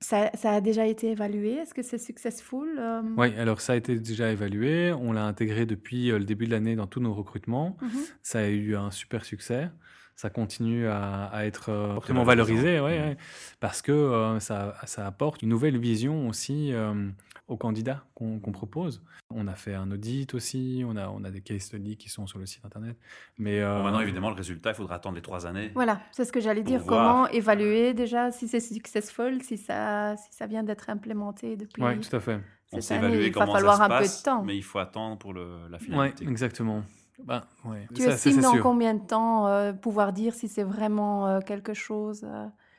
ça, 0.00 0.30
ça, 0.34 0.52
a 0.52 0.60
déjà 0.60 0.86
été 0.86 1.12
évalué? 1.12 1.52
Est-ce 1.54 1.72
que 1.72 1.82
c'est 1.82 1.98
successful 1.98 2.80
Oui, 3.16 3.34
alors 3.38 3.60
ça 3.60 3.72
a 3.72 3.76
été 3.76 3.98
déjà 3.98 4.30
évalué. 4.30 4.92
On 4.92 5.12
l'a 5.12 5.24
intégré 5.24 5.64
depuis 5.64 6.08
le 6.08 6.24
début 6.24 6.46
de 6.46 6.50
l'année 6.50 6.76
dans 6.76 6.86
tous 6.86 7.00
nos 7.00 7.14
recrutements. 7.14 7.76
Mmh 7.80 7.88
ça 8.22 8.40
a 8.40 8.48
eu 8.48 8.76
un 8.76 8.90
super 8.90 9.24
succès 9.24 9.70
ça 10.16 10.30
continue 10.30 10.86
à, 10.86 11.30
être 11.44 11.70
euh, 11.70 11.94
vraiment 11.94 12.24
valorisé, 12.24 12.80
ouais, 12.80 13.14
mmh. 13.14 13.16
parce 13.60 13.82
que 13.82 13.92
euh, 13.92 14.40
ça, 14.40 14.76
ça, 14.84 15.06
apporte 15.06 15.42
une 15.42 15.48
nouvelle 15.48 15.76
vision 15.78 16.28
aussi 16.28 16.72
euh, 16.72 17.10
aux 17.48 17.56
candidats 17.56 18.04
qu'on 18.14 18.38
propose. 18.52 19.02
On 19.30 19.48
a 19.48 19.54
fait 19.54 19.74
un 19.74 19.90
audit 19.90 20.32
aussi, 20.34 20.84
on 20.86 20.96
a, 20.96 21.08
on 21.08 21.24
a 21.24 21.30
des 21.30 21.40
case 21.40 21.62
studies 21.62 21.96
qui 21.96 22.08
sont 22.08 22.26
sur 22.26 22.38
le 22.38 22.46
site 22.46 22.64
internet. 22.64 22.96
Mais 23.38 23.60
maintenant, 23.60 24.00
évidemment, 24.00 24.30
le 24.30 24.36
résultat, 24.36 24.70
il 24.70 24.76
faudra 24.76 24.96
attendre 24.96 25.16
les 25.16 25.22
trois 25.22 25.46
années. 25.46 25.72
Voilà, 25.74 26.00
c'est 26.12 26.24
ce 26.24 26.32
que 26.32 26.40
j'allais 26.40 26.62
dire. 26.62 26.84
Comment 26.86 27.26
évaluer 27.28 27.92
déjà 27.92 28.30
si 28.30 28.46
c'est 28.46 28.60
successful, 28.60 29.42
si 29.42 29.58
ça, 29.58 30.16
si 30.16 30.32
ça 30.32 30.46
vient 30.46 30.62
d'être 30.62 30.88
implémenté 30.88 31.56
depuis. 31.56 31.82
Oui, 31.82 31.98
tout 31.98 32.14
à 32.14 32.20
fait. 32.20 32.40
On 32.72 32.80
sait 32.80 32.96
évaluer 32.96 33.30
comment 33.30 33.46
va 33.46 33.52
falloir 33.52 33.76
ça 33.76 33.88
se 33.88 33.92
un 33.92 33.98
peu 33.98 34.04
de 34.04 34.22
temps. 34.22 34.42
mais 34.42 34.56
il 34.56 34.62
faut 34.62 34.78
attendre 34.78 35.18
pour 35.18 35.32
le, 35.32 35.68
la 35.70 35.78
finalité. 35.78 36.24
Oui, 36.24 36.30
exactement. 36.30 36.82
Bah, 37.22 37.46
tu 37.94 38.02
estimes 38.02 38.40
dans 38.40 38.58
combien 38.58 38.94
de 38.94 39.06
temps 39.06 39.46
euh, 39.46 39.72
pouvoir 39.72 40.12
dire 40.12 40.34
si 40.34 40.48
c'est 40.48 40.64
vraiment 40.64 41.26
euh, 41.26 41.40
quelque 41.40 41.74
chose 41.74 42.26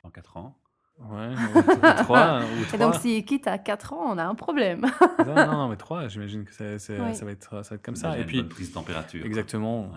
En 0.02 0.10
4 0.10 0.36
ans 0.36 0.56
Ouais, 0.98 1.28
ou, 1.54 1.62
trois, 2.04 2.40
ou 2.40 2.74
Et 2.74 2.78
donc, 2.78 2.94
s'il 2.94 3.22
quitte 3.26 3.46
à 3.46 3.58
4 3.58 3.92
ans, 3.92 4.14
on 4.14 4.16
a 4.16 4.24
un 4.24 4.34
problème. 4.34 4.86
non, 5.26 5.34
non, 5.34 5.68
mais 5.68 5.76
trois, 5.76 6.08
j'imagine 6.08 6.44
que 6.44 6.54
ça, 6.54 6.78
ça, 6.78 6.94
va 6.96 7.10
être, 7.10 7.62
ça 7.64 7.70
va 7.70 7.74
être 7.74 7.82
comme 7.82 7.96
ça. 7.96 8.18
Et 8.18 8.24
puis, 8.24 8.38
une 8.38 8.48
prise 8.48 8.70
de 8.70 8.74
température. 8.74 9.24
Exactement. 9.24 9.90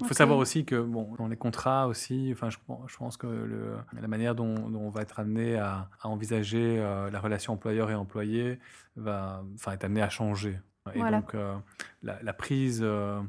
Il 0.00 0.06
faut 0.06 0.14
savoir 0.14 0.38
aussi 0.38 0.64
que 0.64 0.80
bon, 0.80 1.14
dans 1.18 1.28
les 1.28 1.36
contrats 1.36 1.86
aussi, 1.86 2.30
enfin, 2.32 2.50
je, 2.50 2.58
je 2.86 2.96
pense 2.96 3.16
que 3.16 3.26
le, 3.26 3.76
la 4.00 4.08
manière 4.08 4.34
dont, 4.34 4.54
on 4.74 4.90
va 4.90 5.02
être 5.02 5.20
amené 5.20 5.56
à, 5.56 5.88
à 6.00 6.08
envisager 6.08 6.78
euh, 6.78 7.10
la 7.10 7.20
relation 7.20 7.52
employeur 7.52 7.90
et 7.90 7.94
employé 7.94 8.58
va, 8.96 9.44
enfin, 9.54 9.72
est 9.72 9.84
amené 9.84 10.02
à 10.02 10.08
changer. 10.08 10.58
Et 10.94 11.00
donc, 11.00 11.34
euh, 11.34 11.54
la, 12.02 12.20
la, 12.22 12.32
prise, 12.32 12.80
euh, 12.82 13.20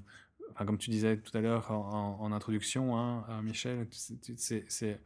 enfin, 0.55 0.65
comme 0.65 0.77
tu 0.77 0.89
disais 0.89 1.17
tout 1.17 1.35
à 1.37 1.41
l'heure 1.41 1.71
en, 1.71 2.17
en, 2.19 2.31
introduction, 2.31 2.97
hein, 2.97 3.25
Michel, 3.43 3.87
c'est 3.91 4.99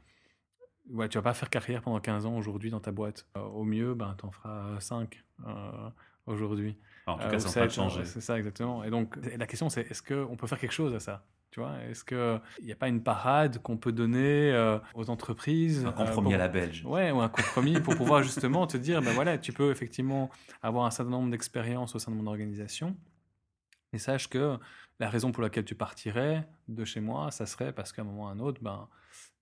Ouais, 0.91 1.07
tu 1.07 1.19
vas 1.19 1.21
pas 1.21 1.33
faire 1.35 1.51
carrière 1.51 1.83
pendant 1.83 1.99
15 1.99 2.25
ans 2.25 2.35
aujourd'hui 2.35 2.71
dans 2.71 2.79
ta 2.79 2.91
boîte. 2.91 3.27
au 3.35 3.63
mieux, 3.63 3.93
ben, 3.93 4.15
tu 4.17 4.25
en 4.25 4.31
feras 4.31 4.79
5 4.79 5.23
aujourd'hui. 6.25 6.77
En 7.05 7.17
tout 7.17 7.27
cas, 7.27 7.39
ça 7.39 7.59
va 7.59 7.69
changer. 7.69 8.05
C'est 8.05 8.21
ça, 8.21 8.37
exactement. 8.37 8.83
Et 8.83 8.89
donc, 8.89 9.15
la 9.37 9.45
question, 9.45 9.69
c'est 9.69 9.81
est-ce 9.91 10.01
qu'on 10.01 10.35
peut 10.35 10.47
faire 10.47 10.59
quelque 10.59 10.73
chose 10.73 10.95
à 10.95 10.99
ça 10.99 11.25
tu 11.51 11.61
vois, 11.61 11.77
est-ce 11.89 12.03
qu'il 12.03 12.65
n'y 12.65 12.71
a 12.71 12.75
pas 12.75 12.89
une 12.89 13.01
parade 13.01 13.59
qu'on 13.63 13.77
peut 13.77 13.91
donner 13.91 14.51
euh, 14.51 14.77
aux 14.93 15.09
entreprises 15.09 15.83
Un 15.83 15.91
compromis 15.91 16.33
euh, 16.33 16.35
à 16.35 16.37
la 16.37 16.47
belge. 16.47 16.85
Ouais, 16.85 17.09
ou 17.09 17.21
un 17.21 17.29
compromis 17.29 17.79
pour 17.79 17.95
pouvoir 17.95 18.21
justement 18.21 18.67
te 18.67 18.77
dire, 18.77 19.01
ben 19.01 19.13
voilà, 19.13 19.39
tu 19.39 19.51
peux 19.51 19.71
effectivement 19.71 20.29
avoir 20.61 20.85
un 20.85 20.91
certain 20.91 21.09
nombre 21.09 21.31
d'expériences 21.31 21.95
au 21.95 21.99
sein 21.99 22.11
de 22.11 22.17
mon 22.17 22.27
organisation. 22.27 22.95
Et 23.93 23.97
sache 23.97 24.29
que 24.29 24.59
la 24.99 25.09
raison 25.09 25.31
pour 25.31 25.43
laquelle 25.43 25.65
tu 25.65 25.75
partirais 25.75 26.47
de 26.67 26.85
chez 26.85 26.99
moi, 26.99 27.31
ça 27.31 27.45
serait 27.45 27.73
parce 27.73 27.91
qu'à 27.91 28.01
un 28.01 28.05
moment 28.05 28.25
ou 28.25 28.27
à 28.27 28.31
un 28.31 28.39
autre, 28.39 28.61
ben, 28.61 28.87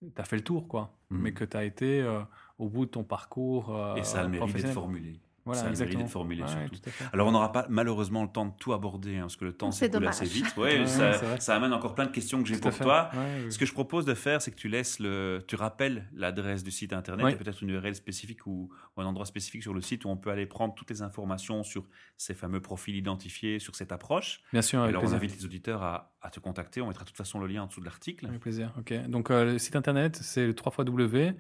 tu 0.02 0.22
as 0.22 0.24
fait 0.24 0.36
le 0.36 0.44
tour, 0.44 0.68
quoi. 0.68 0.94
Mmh. 1.10 1.18
Mais 1.18 1.34
que 1.34 1.44
tu 1.44 1.58
as 1.58 1.64
été 1.64 2.02
euh, 2.02 2.22
au 2.60 2.70
bout 2.70 2.86
de 2.86 2.92
ton 2.92 3.04
parcours. 3.04 3.76
Et 3.98 4.04
ça 4.04 4.22
a 4.22 4.24
le 4.24 4.30
mérite 4.30 4.56
d'être 4.56 4.74
formulé. 4.74 5.20
Voilà, 5.48 5.62
ça 5.62 5.70
exactement. 5.70 6.04
d'être 6.04 6.12
formulé 6.12 6.44
surtout. 6.48 6.90
Alors 7.14 7.28
on 7.28 7.32
n'aura 7.32 7.52
pas 7.52 7.66
malheureusement 7.70 8.24
le 8.24 8.30
temps 8.30 8.46
de 8.46 8.54
tout 8.60 8.74
aborder 8.74 9.18
hein, 9.18 9.22
parce 9.22 9.36
que 9.36 9.46
le 9.46 9.54
temps 9.54 9.72
s'écoule 9.72 10.08
assez 10.08 10.26
vite. 10.26 10.46
Ouais, 10.58 10.86
ça, 10.88 11.40
ça, 11.40 11.56
amène 11.56 11.72
encore 11.72 11.94
plein 11.94 12.06
de 12.06 12.12
questions 12.12 12.42
que 12.42 12.50
j'ai 12.50 12.60
pour 12.60 12.76
toi. 12.78 13.10
Ce 13.50 13.58
que 13.58 13.66
je 13.66 13.74
propose 13.74 14.06
de 14.06 14.14
faire, 14.14 14.42
c'est 14.42 14.52
que 14.52 14.56
tu 14.56 14.68
laisses 14.68 15.00
le, 15.00 15.44
tu 15.48 15.56
rappelles 15.56 16.08
l'adresse 16.14 16.64
du 16.64 16.72
site 16.72 16.94
internet 16.94 17.34
et 17.34 17.36
peut-être 17.36 17.62
une 17.62 17.70
URL 17.70 17.96
spécifique 17.96 18.46
ou, 18.48 18.70
un 18.98 19.06
endroit 19.06 19.28
spécifique 19.28 19.62
sur 19.62 19.76
le 19.76 19.82
site 19.82 20.06
où 20.06 20.10
on 20.10 20.18
peut 20.18 20.32
aller 20.32 20.48
prendre 20.48 20.74
toutes 20.74 20.90
les 20.90 21.04
informations 21.04 21.64
sur 21.64 21.88
ces 22.18 22.34
fameux 22.34 22.60
profils 22.62 22.96
identifiés, 22.96 23.60
sur 23.60 23.76
cette 23.76 23.92
approche. 23.92 24.42
Bien 24.52 24.64
sûr. 24.64 24.82
alors 24.82 25.04
on 25.04 25.14
invite 25.14 25.36
les 25.36 25.46
auditeurs 25.46 25.84
à, 25.84 26.14
te 26.32 26.42
contacter. 26.42 26.82
On 26.82 26.88
mettra 26.88 27.04
de 27.04 27.10
toute 27.10 27.18
façon 27.18 27.40
le 27.40 27.48
lien 27.48 27.64
en 27.64 27.68
dessous 27.68 27.80
de 27.80 27.86
l'article. 27.86 28.26
Avec 28.26 28.42
plaisir. 28.42 28.74
Ok. 28.78 28.94
Donc 29.08 29.32
euh, 29.32 29.54
le 29.54 29.60
site 29.60 29.78
internet, 29.78 30.18
c'est 30.18 30.46
le 30.46 30.54
3 30.54 30.84
W 30.84 31.36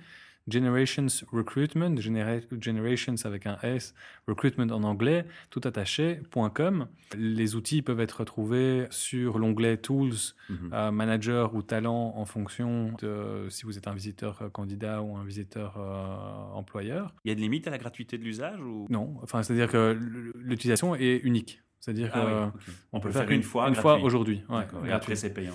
Generations 0.48 1.08
Recruitment, 1.32 1.98
Generations 2.00 3.16
avec 3.26 3.46
un 3.46 3.58
S, 3.64 3.94
Recruitment 4.28 4.72
en 4.74 4.84
anglais, 4.84 5.26
tout 5.50 5.62
attaché.com. 5.64 6.88
Les 7.18 7.56
outils 7.56 7.82
peuvent 7.82 8.00
être 8.00 8.20
retrouvés 8.20 8.88
sur 8.90 9.40
l'onglet 9.40 9.78
Tools, 9.78 10.14
mhm. 10.50 10.70
euh, 10.74 10.92
Manager 10.92 11.54
ou 11.56 11.62
Talent 11.62 12.14
en 12.16 12.26
fonction 12.26 12.94
de 13.00 13.48
si 13.50 13.66
vous 13.66 13.78
êtes 13.78 13.88
un 13.88 13.94
visiteur 13.94 14.42
euh, 14.42 14.50
candidat 14.50 15.02
ou 15.02 15.18
un 15.18 15.24
visiteur 15.24 15.78
euh, 15.78 16.56
employeur. 16.56 17.14
Il 17.26 17.30
y 17.30 17.32
a 17.32 17.36
de 17.36 17.42
limite 17.42 17.68
à 17.68 17.72
la 17.72 17.78
gratuité 17.78 18.18
de 18.18 18.24
l'usage 18.24 18.60
ou... 18.62 18.88
Non, 18.90 19.16
enfin, 19.22 19.44
c'est-à-dire 19.44 19.70
que 19.70 19.98
l'utilisation 20.36 20.96
est 20.96 21.18
unique. 21.24 21.62
C'est-à-dire 21.80 22.12
ah 22.14 22.52
qu'on 22.92 23.00
peut, 23.00 23.08
le 23.08 23.14
faire 23.14 23.30
une 23.30 23.44
fois, 23.44 23.70
une 23.70 23.76
fois 23.76 24.00
aujourd'hui. 24.00 24.44
et 24.86 24.92
après, 24.92 25.16
c'est 25.16 25.34
payant. 25.34 25.54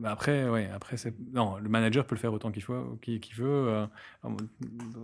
Bah, 0.00 0.12
après, 0.12 0.48
ouais, 0.48 0.70
après 0.74 0.96
c'est 0.96 1.12
non, 1.34 1.58
le 1.58 1.68
manager 1.68 2.06
peut 2.06 2.14
le 2.14 2.20
faire 2.20 2.32
autant 2.32 2.50
qu'il 2.50 2.62
faut, 2.62 2.98
qu'il 3.02 3.34
veut, 3.34 3.68
euh, 3.68 3.86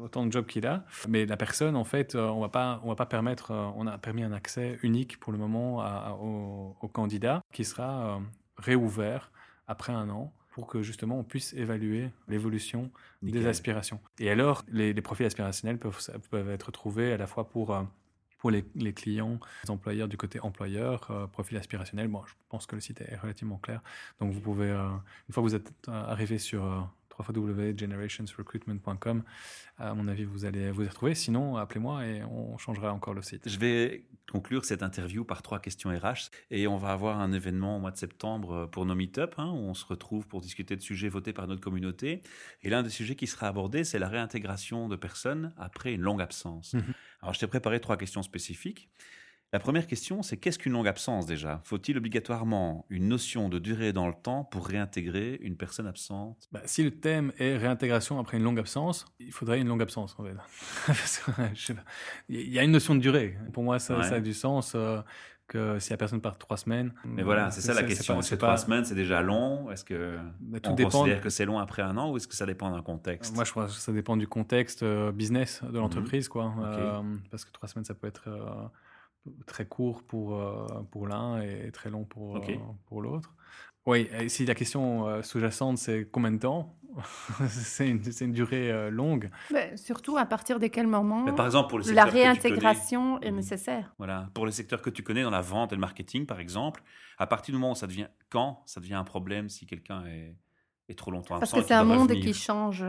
autant 0.03 0.25
de 0.25 0.33
jobs 0.33 0.47
qu'il 0.47 0.67
a. 0.67 0.87
Mais 1.07 1.27
la 1.27 1.37
personne, 1.37 1.77
en 1.77 1.85
fait, 1.85 2.15
euh, 2.15 2.29
on 2.29 2.41
va 2.41 2.49
pas, 2.49 2.81
on 2.83 2.89
va 2.89 2.97
pas 2.97 3.05
permettre, 3.05 3.51
euh, 3.51 3.69
on 3.77 3.87
a 3.87 3.99
permis 3.99 4.23
un 4.23 4.33
accès 4.33 4.79
unique 4.83 5.21
pour 5.21 5.33
le 5.33 5.39
moment 5.39 5.85
au, 6.23 6.89
candidat 6.89 7.43
qui 7.53 7.65
sera 7.65 8.21
réouvert 8.57 9.31
après 9.67 9.93
un 9.93 10.09
an 10.09 10.33
pour 10.53 10.67
que 10.67 10.81
justement 10.81 11.19
on 11.19 11.25
puisse 11.25 11.53
évaluer 11.53 12.11
l'évolution 12.29 12.91
des 13.23 13.47
aspirations. 13.47 14.01
Et 14.19 14.31
alors, 14.31 14.63
les, 14.69 14.95
les 14.95 15.03
profils 15.03 15.27
aspirationnels 15.27 15.79
peuvent, 15.79 15.99
peuvent 16.31 16.49
être 16.49 16.71
trouvés 16.71 17.13
à 17.13 17.19
la 17.19 17.27
fois 17.27 17.51
pour 17.51 17.77
pour 18.39 18.51
les, 18.51 18.63
clients, 18.93 19.41
les 19.65 19.71
employeurs 19.71 20.09
du 20.09 20.17
côté 20.17 20.41
employeur, 20.41 21.11
euh, 21.11 21.27
profil 21.27 21.57
aspirationnel. 21.57 22.09
Bon, 22.09 22.23
je 22.27 22.35
pense 22.49 22.67
que 22.67 22.75
le 22.75 22.81
site 22.81 23.01
est 23.01 23.17
relativement 23.17 23.59
clair. 23.59 23.83
Donc, 24.21 24.33
vous 24.33 24.41
pouvez, 24.41 24.71
euh, 24.71 24.89
une 25.29 25.33
fois 25.33 25.43
que 25.43 25.49
vous 25.49 25.55
êtes 25.55 25.73
euh, 25.89 25.93
arrivé 25.93 26.39
sur 26.39 26.89
www.generationsrecruitment.com. 27.23 29.23
À 29.79 29.95
mon 29.95 30.09
avis, 30.09 30.25
vous 30.25 30.45
allez 30.45 30.71
vous 30.71 30.85
y 30.85 30.89
retrouver. 30.89 31.15
Sinon, 31.15 31.57
appelez-moi 31.57 32.07
et 32.07 32.23
on 32.25 32.59
changera 32.59 32.93
encore 32.93 33.15
le 33.15 33.23
site. 33.23 33.49
Je 33.49 33.59
vais 33.59 34.05
conclure 34.31 34.65
cette 34.65 34.83
interview 34.83 35.25
par 35.25 35.43
trois 35.43 35.61
questions 35.61 35.91
RH 35.91 36.31
et 36.51 36.67
on 36.67 36.77
va 36.77 36.93
avoir 36.93 37.21
un 37.21 37.33
événement 37.33 37.77
au 37.77 37.81
mois 37.81 37.91
de 37.91 37.97
septembre 37.97 38.67
pour 38.67 38.87
nos 38.87 38.95
meet-up 38.95 39.35
hein, 39.39 39.51
où 39.53 39.59
on 39.59 39.75
se 39.75 39.85
retrouve 39.85 40.27
pour 40.27 40.41
discuter 40.41 40.77
de 40.77 40.81
sujets 40.81 41.09
votés 41.09 41.33
par 41.33 41.47
notre 41.47 41.61
communauté. 41.61 42.23
Et 42.63 42.71
l'un 42.71 42.83
des 42.83 42.91
sujets 42.91 43.15
qui 43.15 43.27
sera 43.27 43.49
abordé, 43.49 43.85
c'est 43.85 43.99
la 43.99 44.09
réintégration 44.09 44.89
de 44.89 44.97
personnes 44.97 45.53
après 45.57 45.93
une 45.93 46.01
longue 46.01 46.23
absence. 46.23 46.75
Mhm. 46.75 46.95
Alors, 47.23 47.35
je 47.35 47.41
t'ai 47.41 47.47
préparé 47.47 47.81
trois 47.81 47.97
questions 47.97 48.23
spécifiques. 48.23 48.89
La 49.53 49.61
première 49.61 49.87
question, 49.87 50.23
c'est 50.23 50.37
qu'est-ce 50.37 50.59
qu'une 50.59 50.73
longue 50.73 50.89
absence 50.89 51.25
déjà? 51.25 51.61
Faut-il 51.65 51.97
obligatoirement 51.97 52.85
une 52.91 53.09
notion 53.09 53.49
de 53.49 53.59
durée 53.59 53.93
dans 53.93 54.09
le 54.09 54.15
temps 54.15 54.45
pour 54.45 54.67
réintégrer 54.67 55.39
une 55.41 55.57
personne 55.57 55.87
absente? 55.87 56.49
Bah, 56.51 56.63
Si 56.65 56.83
le 56.83 56.91
thème 56.91 57.33
est 57.39 57.57
réintégration 57.57 58.19
après 58.19 58.39
une 58.39 58.43
longue 58.43 58.59
absence, 58.59 59.07
il 59.21 59.33
faudrait 59.33 59.61
une 59.61 59.69
longue 59.69 59.83
absence 59.83 60.17
en 60.19 60.25
fait. 60.25 61.73
il 62.29 62.53
y 62.53 62.59
a 62.59 62.65
une 62.65 62.73
notion 62.73 62.95
de 62.97 63.01
durée. 63.01 63.39
Pour 63.53 63.63
moi, 63.63 63.79
ça, 63.79 63.99
a 64.01 64.21
du 64.21 64.35
sens. 64.35 64.73
Euh, 64.75 65.01
que 65.49 65.79
si 65.79 65.91
la 65.91 65.97
personne 65.97 66.21
part 66.21 66.39
trois 66.39 66.57
semaines. 66.57 66.93
Mais 67.05 67.23
voilà, 67.23 67.53
c'est 67.53 67.61
ça 67.61 67.73
la 67.73 67.85
question. 67.85 68.19
Est-ce 68.19 68.31
que 68.31 68.35
trois 68.35 68.57
semaines, 68.57 68.85
c'est 68.85 68.97
déjà 68.97 69.23
long? 69.23 69.71
Est-ce 69.71 69.85
que 69.85 70.19
tout 70.61 70.71
on 70.71 70.75
dépend... 70.75 70.91
considère 70.91 71.21
que 71.21 71.31
c'est 71.31 71.45
long 71.45 71.61
après 71.61 71.83
un 71.83 71.97
an 71.97 72.11
ou 72.11 72.17
est-ce 72.17 72.27
que 72.27 72.35
ça 72.35 72.47
dépend 72.47 72.71
d'un 72.71 72.83
contexte? 72.83 73.35
Moi, 73.35 73.45
je 73.45 73.53
crois 73.53 73.67
que 73.67 73.73
ça 73.73 73.93
dépend 73.93 74.17
du 74.17 74.27
contexte 74.27 74.83
euh, 74.83 75.13
business 75.13 75.63
de 75.63 75.79
l'entreprise, 75.79 76.29
quoi. 76.29 76.53
Euh, 76.59 77.01
parce 77.31 77.45
que 77.45 77.53
trois 77.53 77.69
semaines, 77.69 77.85
ça 77.85 77.95
peut 77.95 78.09
être 78.09 78.29
très 79.47 79.67
court 79.67 80.03
pour, 80.03 80.37
euh, 80.37 80.67
pour 80.91 81.07
l'un 81.07 81.41
et 81.41 81.71
très 81.73 81.91
long 81.91 82.05
pour, 82.05 82.37
euh, 82.37 82.41
pour 82.87 83.03
l'autre. 83.03 83.35
Oui, 83.87 84.09
et 84.19 84.29
si 84.29 84.47
la 84.47 84.55
question 84.55 85.07
euh, 85.07 85.23
sous-jacente, 85.23 85.79
c'est 85.79 86.09
combien 86.11 86.33
de 86.33 86.39
temps 86.39 86.77
C'est 87.49 87.89
une, 87.89 88.03
une, 88.21 88.33
durée 88.33 88.91
longue. 88.91 89.29
Mais 89.53 89.77
surtout, 89.77 90.17
à 90.17 90.25
partir 90.25 90.59
de 90.59 90.67
quel 90.67 90.87
moment 90.87 91.31
par 91.35 91.47
exemple, 91.47 91.69
pour 91.69 91.81
la 91.93 92.05
réintégration 92.07 93.21
est 93.21 93.31
nécessaire. 93.31 93.95
Voilà, 93.99 94.31
pour 94.33 94.47
le 94.47 94.51
secteur 94.51 94.81
que 94.81 94.91
tu 94.91 95.03
connais, 95.03 95.23
dans 95.23 95.31
la 95.31 95.43
vente 95.43 95.73
et 95.73 95.77
le 95.77 95.81
marketing, 95.81 96.25
par 96.25 96.41
exemple, 96.41 96.83
à 97.19 97.27
partir 97.27 97.55
du 97.55 97.61
moment 97.61 97.73
où 97.73 97.77
ça 97.77 97.87
devient 97.87 98.09
quand 98.31 98.63
ça 98.67 98.81
devient 98.81 98.95
un 98.95 99.05
problème 99.05 99.51
si 99.51 99.67
quelqu'un 99.67 100.07
est, 100.07 100.37
est 100.89 100.99
trop 100.99 101.11
longtemps 101.11 101.37
absent 101.37 101.53
Parce 101.53 101.63
que 101.63 101.69
c'est 101.69 101.75
un 101.75 101.85
monde 101.85 102.13
qui 102.13 102.33
change 102.33 102.83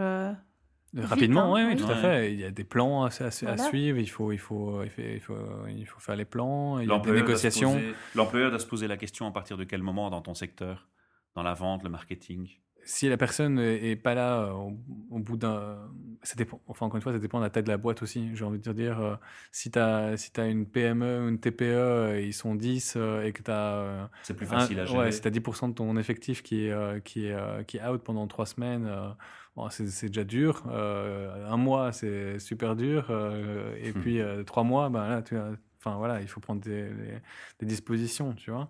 Rapidement, 0.98 1.56
hein. 1.56 1.70
oui, 1.70 1.76
tout 1.76 1.90
à 1.90 1.96
fait. 1.96 2.34
Il 2.34 2.40
y 2.40 2.44
a 2.44 2.52
des 2.52 2.64
plans 2.64 3.04
à, 3.04 3.12
suivre, 3.12 3.98
il 3.98 4.10
faut, 4.10 4.32
il, 4.32 4.38
faut, 4.38 4.84
il, 4.84 5.20
faut, 5.20 5.36
il, 5.70 5.86
faut, 5.86 6.00
faire 6.00 6.16
les 6.16 6.26
plans, 6.26 6.80
il 6.80 6.90
y 6.90 6.92
a 6.92 7.00
des 7.00 7.12
négociations. 7.12 7.80
L'employeur 8.16 8.50
doit 8.50 8.60
se 8.60 8.66
poser 8.66 8.88
la 8.88 8.98
question 8.98 9.28
à 9.28 9.32
partir 9.32 9.58
de 9.58 9.64
quel 9.64 9.84
moment 9.84 10.10
dans 10.10 10.22
ton 10.22 10.34
secteur 10.34 10.88
Dans 11.36 11.44
la 11.44 11.54
vente, 11.54 11.84
le 11.84 11.90
marketing 11.90 12.50
si 12.88 13.10
la 13.10 13.18
personne 13.18 13.56
n'est 13.56 13.98
pas 13.98 14.16
là 14.16 14.44
euh, 14.44 14.52
au, 15.12 15.20
bout 15.20 15.36
d'un. 15.36 15.78
Ça 16.24 16.36
dépend, 16.36 16.62
enfin, 16.68 16.86
encore 16.86 16.96
une 16.96 17.02
fois, 17.02 17.12
ça 17.12 17.20
dépend 17.20 17.40
de 17.40 17.44
la 17.44 17.50
taille 17.50 17.64
de 17.64 17.70
la 17.70 17.78
boîte 17.78 18.02
aussi. 18.02 18.30
J'ai 18.34 18.46
envie 18.46 18.60
de 18.60 18.72
dire, 18.72 19.00
euh, 19.02 19.16
si 19.52 19.70
tu 19.70 19.78
as, 19.78 20.16
si 20.16 20.32
as 20.38 20.48
une 20.48 20.66
PME, 20.66 21.28
une 21.28 21.38
TPE, 21.38 22.22
ils 22.24 22.34
sont 22.34 22.56
10 22.56 22.94
euh, 22.96 23.24
et 23.24 23.34
que 23.34 23.44
tu 23.44 23.52
as. 23.52 24.10
c'est 24.24 24.34
plus 24.34 24.46
facile 24.46 24.80
à 24.80 24.86
gérer. 24.86 25.00
Ouais, 25.00 25.12
si 25.12 25.20
tu 25.20 25.28
as 25.28 25.32
10% 25.32 25.70
de 25.70 25.74
ton 25.74 25.98
effectif 25.98 26.42
qui 26.42 26.68
est, 26.68 27.04
qui 27.04 27.28
est, 27.28 27.68
qui 27.68 27.78
est 27.78 27.86
out 27.86 28.02
pendant 28.04 28.26
3 28.26 28.46
semaines, 28.46 28.90
bon, 29.58 29.70
c'est 29.70 30.08
déjà 30.08 30.24
dur. 30.24 30.64
un 30.68 31.58
mois, 31.58 31.92
c'est 31.92 32.40
super 32.40 32.78
dur. 32.78 33.12
et 33.82 33.92
hmm. 33.92 34.02
puis, 34.02 34.22
3 34.46 34.64
mois, 34.64 34.90
ben 34.90 35.10
là, 35.10 35.22
tu 35.22 35.36
as 35.36 35.52
Enfin 35.88 35.98
voilà, 35.98 36.22
il 36.22 36.28
faut 36.28 36.40
prendre 36.40 36.62
des, 36.62 36.90
dispositions, 37.62 38.34
tu 38.34 38.52
vois. 38.52 38.70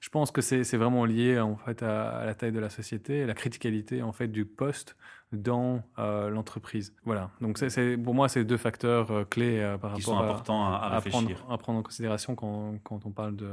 Je 0.00 0.08
pense 0.08 0.30
que 0.30 0.40
c'est 0.40 0.76
vraiment 0.76 1.04
lié 1.04 1.40
en 1.40 1.56
fait 1.56 1.82
à, 1.82 2.24
la 2.24 2.34
taille 2.34 2.52
de 2.52 2.60
la 2.60 2.70
société, 2.70 3.22
à 3.22 3.26
la 3.26 3.34
criticalité 3.34 4.02
en 4.02 4.12
fait 4.12 4.28
du 4.28 4.44
poste 4.44 4.96
dans 5.32 5.82
euh, 5.98 6.28
l'entreprise. 6.28 6.94
Voilà. 7.04 7.30
Donc 7.40 7.58
c'est 7.58 7.96
pour 7.96 8.14
moi 8.14 8.28
c'est 8.28 8.44
deux 8.44 8.56
facteurs 8.56 9.10
euh, 9.10 9.24
clés 9.24 9.60
euh, 9.60 9.78
par 9.78 9.94
Qui 9.94 10.02
rapport 10.02 10.18
sont 10.18 10.24
importants 10.24 10.64
à, 10.66 10.76
à, 10.76 11.00
prendre, 11.00 11.30
à, 11.48 11.58
prendre, 11.58 11.78
en 11.78 11.82
considération 11.82 12.34
quand, 12.34 12.78
quand 12.84 13.06
on 13.06 13.10
parle 13.10 13.36
de 13.36 13.50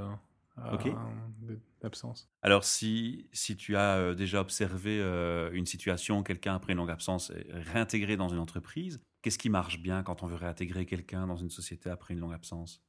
d'absence. 1.81 2.29
Alors 2.41 2.65
si, 2.65 3.29
si 3.31 3.55
tu 3.55 3.77
as 3.77 4.13
déjà 4.13 4.41
observé 4.41 4.99
une 5.53 5.65
situation, 5.65 6.21
quelqu'un 6.21 6.53
après 6.53 6.73
une 6.73 6.79
longue 6.79 6.91
absence 6.91 7.29
est 7.29 7.47
réintégré 7.71 8.17
dans 8.17 8.27
une 8.27 8.39
entreprise, 8.39 8.99
qu'est-ce 9.21 9.37
qui 9.37 9.49
marche 9.49 9.79
bien 9.79 10.03
quand 10.03 10.21
on 10.21 10.27
veut 10.27 10.35
réintégrer 10.35 10.85
quelqu'un 10.85 11.27
dans 11.27 11.37
une 11.37 11.49
société 11.49 11.89
après 11.89 12.13
une 12.13 12.19
longue 12.19 12.33
absence? 12.33 12.83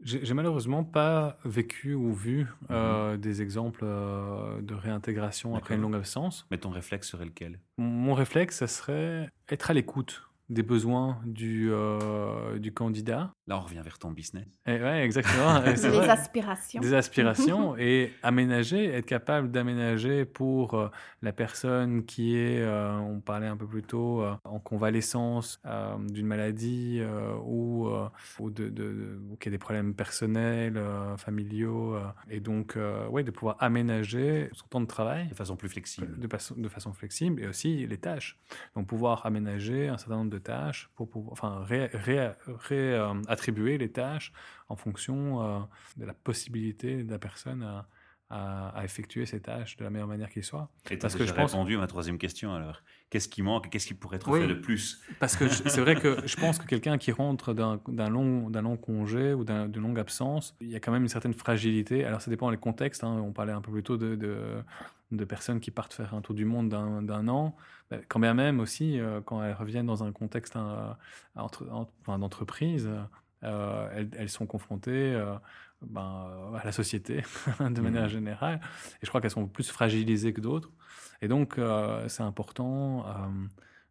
J'ai 0.00 0.34
malheureusement 0.34 0.84
pas 0.84 1.38
vécu 1.44 1.94
ou 1.94 2.12
vu 2.12 2.42
mmh 2.42 2.46
euh, 2.70 3.16
des 3.16 3.42
exemples 3.42 3.82
euh, 3.84 4.60
de 4.60 4.74
réintégration 4.74 5.54
après 5.56 5.74
une 5.74 5.82
longue 5.82 5.94
absence. 5.94 6.46
Mais 6.50 6.58
ton 6.58 6.70
réflexe 6.70 7.08
serait 7.08 7.24
lequel? 7.24 7.60
Mon 7.78 8.14
réflexe, 8.14 8.58
ça 8.58 8.66
serait 8.66 9.30
être 9.48 9.70
à 9.70 9.74
l'écoute 9.74 10.28
des 10.50 10.62
besoins 10.62 11.18
du, 11.24 11.70
euh, 11.72 12.58
du 12.58 12.72
candidat. 12.72 13.32
Là, 13.46 13.58
on 13.58 13.60
revient 13.60 13.80
vers 13.82 13.98
ton 13.98 14.10
business. 14.10 14.46
Oui, 14.66 14.74
exactement. 14.74 15.60
Des 15.64 15.84
aspirations. 16.10 16.80
Des 16.80 16.94
aspirations 16.94 17.76
et 17.78 18.12
aménager, 18.22 18.86
être 18.86 19.06
capable 19.06 19.50
d'aménager 19.50 20.24
pour 20.26 20.74
euh, 20.74 20.88
la 21.22 21.32
personne 21.32 22.04
qui 22.04 22.36
est, 22.36 22.60
euh, 22.60 22.92
on 22.98 23.20
parlait 23.20 23.46
un 23.46 23.56
peu 23.56 23.66
plus 23.66 23.82
tôt, 23.82 24.22
en 24.44 24.58
convalescence 24.58 25.60
d'une 26.08 26.26
maladie 26.26 27.00
ou, 27.44 27.88
ou, 28.38 28.50
de, 28.50 28.68
de, 28.68 29.18
qui 29.40 29.48
a 29.48 29.50
des 29.50 29.58
problèmes 29.58 29.94
personnels, 29.94 30.80
familiaux. 31.16 31.96
et 32.30 32.40
donc, 32.40 32.78
ouais, 33.10 33.24
de 33.24 33.30
pouvoir 33.30 33.56
aménager 33.60 34.50
son 34.52 34.66
temps 34.66 34.80
de 34.80 34.86
travail. 34.86 35.28
De 35.28 35.34
façon 35.34 35.56
plus 35.56 35.68
flexible. 35.68 36.18
De, 36.18 36.28
façon, 36.28 36.54
de 36.56 36.68
façon 36.68 36.92
flexible 36.92 37.42
et 37.42 37.46
aussi 37.46 37.86
les 37.86 37.98
tâches. 37.98 38.38
Donc, 38.74 38.86
pouvoir 38.86 39.24
aménager 39.26 39.88
un 39.88 39.98
certain 39.98 40.16
nombre 40.16 40.30
de 40.30 40.33
tâches 40.40 40.90
pour 40.94 41.08
pouvoir, 41.08 41.32
enfin, 41.32 41.64
réattribuer 41.64 43.72
ré, 43.72 43.78
les 43.78 43.90
tâches 43.90 44.32
en 44.68 44.76
fonction 44.76 45.42
euh, 45.42 45.60
de 45.96 46.04
la 46.04 46.14
possibilité 46.14 47.02
de 47.02 47.10
la 47.10 47.18
personne 47.18 47.62
à, 47.62 47.86
à, 48.30 48.82
effectuer 48.84 49.26
ces 49.26 49.40
tâches 49.40 49.76
de 49.76 49.84
la 49.84 49.90
meilleure 49.90 50.08
manière 50.08 50.30
qu'il 50.30 50.42
soit. 50.42 50.68
Et 50.90 50.96
parce 50.96 51.14
que 51.14 51.24
je 51.24 51.32
pense... 51.32 51.52
répondu 51.52 51.76
à 51.76 51.78
ma 51.78 51.86
troisième 51.86 52.18
question 52.18 52.54
alors. 52.54 52.82
Qu'est-ce 53.10 53.28
qui 53.28 53.42
manque 53.42 53.70
Qu'est-ce 53.70 53.86
qui 53.86 53.94
pourrait 53.94 54.16
être 54.16 54.32
fait 54.34 54.46
de 54.46 54.54
plus? 54.54 55.00
Parce 55.20 55.36
que 55.36 55.48
c'est 55.48 55.80
vrai 55.80 55.94
que 55.94 56.26
je 56.26 56.36
pense 56.36 56.58
que 56.58 56.66
quelqu'un 56.66 56.98
qui 56.98 57.12
rentre 57.12 57.54
d'un 57.54 58.08
long, 58.08 58.48
long 58.48 58.76
congé 58.76 59.34
ou 59.34 59.44
d'une 59.44 59.80
longue 59.80 60.00
absence, 60.00 60.56
il 60.60 60.68
y 60.68 60.74
a 60.74 60.80
quand 60.80 60.90
même 60.90 61.02
une 61.02 61.08
certaine 61.08 61.34
fragilité. 61.34 62.04
Alors 62.04 62.20
ça 62.20 62.30
dépend 62.30 62.50
des 62.50 62.56
contextes. 62.56 63.04
Hein. 63.04 63.22
On 63.24 63.32
parlait 63.32 63.52
un 63.52 63.60
peu 63.60 63.70
plus 63.70 63.84
tôt 63.84 63.96
de, 63.96 64.16
de, 64.16 65.24
personnes 65.24 65.60
qui 65.60 65.70
partent 65.70 65.94
faire 65.94 66.14
un 66.14 66.22
tour 66.22 66.34
du 66.34 66.44
monde 66.44 66.68
d'un 66.68 67.28
an. 67.28 67.54
Quand 68.08 68.18
bien 68.18 68.34
même 68.34 68.58
aussi, 68.58 68.98
euh, 68.98 69.20
quand 69.20 69.44
elles 69.44 69.54
reviennent 69.54 69.86
dans 69.86 70.02
un 70.02 70.10
contexte 70.10 70.58
d'entreprise, 72.06 72.90
euh, 73.44 73.88
elles, 73.94 74.10
elles, 74.18 74.28
sont 74.28 74.46
confrontées 74.46 75.14
euh, 75.14 75.34
ben, 75.88 76.52
à 76.54 76.64
la 76.64 76.72
société 76.72 77.22
de 77.60 77.80
manière 77.80 78.06
mmh. 78.06 78.10
générale. 78.10 78.60
Et 79.02 79.04
je 79.04 79.08
crois 79.08 79.20
qu'elles 79.20 79.30
sont 79.30 79.46
plus 79.46 79.70
fragilisées 79.70 80.32
que 80.32 80.40
d'autres. 80.40 80.70
Et 81.22 81.28
donc, 81.28 81.58
euh, 81.58 82.08
c'est 82.08 82.22
important, 82.22 83.04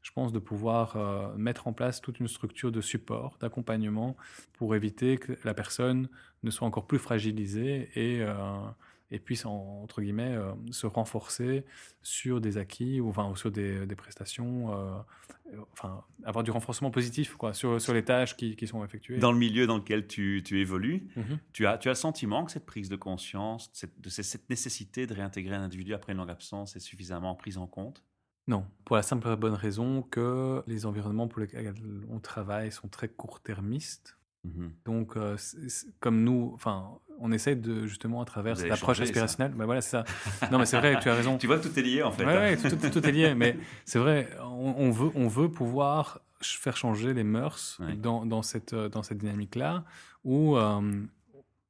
je 0.02 0.12
pense, 0.12 0.34
de 0.34 0.40
pouvoir 0.40 0.98
mettre 1.38 1.68
en 1.68 1.74
place 1.74 2.02
toute 2.02 2.20
une 2.20 2.28
structure 2.28 2.72
de 2.72 2.82
support, 2.82 3.38
d'accompagnement, 3.40 4.18
pour 4.54 4.76
éviter 4.76 5.18
que 5.18 5.38
la 5.44 5.54
personne 5.54 6.10
ne 6.44 6.52
soit 6.52 6.68
encore 6.68 6.86
plus 6.86 7.00
fragilisée 7.00 7.90
et 7.96 8.24
et 9.14 9.20
puisse, 9.20 9.46
entre 9.46 10.02
guillemets, 10.02 10.36
euh, 10.36 10.52
se 10.72 10.88
renforcer 10.88 11.66
sur 12.02 12.42
des 12.42 12.58
acquis 12.58 13.00
ou 13.00 13.10
enfin, 13.10 13.32
sur 13.36 13.52
des, 13.52 13.86
des 13.86 13.96
prestations, 13.96 14.74
euh, 14.76 15.58
enfin, 15.72 16.04
avoir 16.24 16.44
du 16.44 16.50
renforcement 16.50 16.90
positif 16.90 17.36
quoi, 17.36 17.54
sur, 17.54 17.80
sur 17.80 17.94
les 17.94 18.04
tâches 18.04 18.36
qui, 18.36 18.56
qui, 18.56 18.66
sont 18.66 18.84
effectuées. 18.84 19.20
Dans 19.20 19.32
le 19.32 19.38
milieu 19.38 19.68
dans 19.68 19.78
lequel 19.78 20.08
tu, 20.08 20.42
tu 20.44 20.60
évolues, 20.60 21.08
mhm. 21.16 21.38
tu, 21.54 21.68
as, 21.68 21.78
tu 21.78 21.90
as 21.90 21.92
le 21.92 21.96
sentiment 21.96 22.44
que 22.44 22.52
cette 22.52 22.66
prise 22.66 22.90
de 22.90 22.96
conscience, 22.96 23.70
cette, 23.72 24.02
de 24.02 24.10
cette 24.10 24.50
nécessité 24.50 25.06
de 25.06 25.14
réintégrer 25.14 25.56
un 25.56 25.62
individu 25.62 25.94
après 25.94 26.14
une 26.14 26.18
longue 26.18 26.32
absence 26.32 26.76
est 26.76 26.80
suffisamment 26.80 27.36
prise 27.36 27.60
en 27.60 27.68
compte? 27.68 28.04
Non, 28.48 28.66
pour 28.84 28.96
la 28.96 29.04
simple 29.04 29.30
et 29.30 29.36
bonne 29.36 29.54
raison 29.54 30.02
que 30.02 30.64
les 30.66 30.88
environnements 30.88 31.28
pour 31.28 31.40
lesquels 31.40 31.76
on 32.10 32.20
travaille 32.20 32.72
sont 32.72 32.88
très 32.88 33.10
court-termistes. 33.10 34.18
Mhm. 34.44 34.74
Donc, 34.86 35.16
euh, 35.16 35.38
comme 36.00 36.24
nous, 36.24 36.52
enfin, 36.56 37.00
on 37.20 37.32
essaie 37.32 37.56
de 37.56 37.86
justement 37.86 38.22
à 38.22 38.26
travers 38.26 38.58
cette 38.58 38.72
approche 38.72 39.00
aspirationnelle. 39.00 39.54
Ben 39.56 39.66
voilà, 39.66 39.82
c'est 39.82 39.92
ça. 39.92 40.04
Non, 40.52 40.60
mais 40.60 40.66
c'est 40.66 40.78
vrai, 40.78 41.00
tu 41.00 41.10
as 41.10 41.16
raison. 41.16 41.38
tu 41.40 41.48
vois, 41.48 41.60
tout 41.60 41.78
est 41.78 41.82
lié 41.82 42.04
en 42.04 42.12
fait. 42.12 42.26
Oui, 42.26 42.92
tout, 42.92 43.08
est 43.08 43.12
lié. 43.12 43.36
Mais 43.36 43.58
c'est 43.86 44.00
vrai, 44.00 44.30
on, 44.42 44.92
veut, 44.92 45.12
on 45.16 45.28
veut 45.28 45.50
pouvoir 45.50 46.22
faire 46.42 46.76
changer 46.76 47.14
les 47.14 47.24
mœurs 47.24 47.80
dans, 47.98 48.26
dans, 48.26 48.42
cette, 48.42 48.76
dans 48.76 49.04
cette 49.04 49.20
dynamique-là, 49.20 49.86
où, 50.24 50.58
euh, 50.58 51.06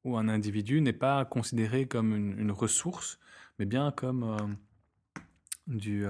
où 0.04 0.18
un 0.18 0.28
individu 0.28 0.82
n'est 0.82 0.94
pas 0.94 1.26
considéré 1.26 1.86
comme 1.86 2.16
une, 2.16 2.52
ressource, 2.52 3.20
mais 3.60 3.66
bien 3.66 3.92
comme 3.92 4.24
euh, 4.24 5.22
du 5.68 6.06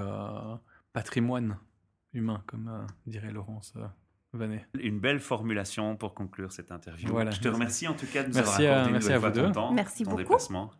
patrimoine 0.93 1.57
humain, 2.13 2.43
comme 2.47 2.87
dirait 3.05 3.31
Laurence. 3.31 3.73
Une 4.79 4.99
belle 4.99 5.19
formulation 5.19 5.95
pour 5.95 6.13
conclure 6.13 6.51
cette 6.51 6.71
interview. 6.71 7.09
Voilà. 7.09 7.31
Je 7.31 7.39
te 7.39 7.47
remercie 7.47 7.87
en 7.87 7.93
tout 7.93 8.07
cas 8.07 8.23
de 8.23 8.29
nous 8.29 8.35
merci 8.35 8.65
avoir 8.65 8.79
accordé 8.79 8.89
à, 8.89 8.91
merci 8.91 9.13
à 9.13 9.17
vous 9.19 9.29
deux. 9.29 9.43
ton 9.43 9.51
temps, 9.51 9.73
merci 9.73 10.03
ton 10.03 10.11
beaucoup. 10.11 10.23
déplacement. 10.23 10.71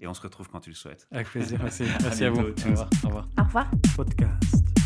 Et 0.00 0.06
on 0.06 0.14
se 0.14 0.20
retrouve 0.20 0.48
quand 0.48 0.60
tu 0.60 0.70
le 0.70 0.76
souhaites. 0.76 1.08
Avec 1.10 1.28
plaisir. 1.28 1.58
Merci, 1.62 1.84
merci 2.02 2.24
à, 2.24 2.30
vous. 2.30 2.40
Au 2.40 3.08
revoir. 3.08 3.28
Au 3.38 3.42
revoir. 3.42 3.70
Podcast. 3.96 4.77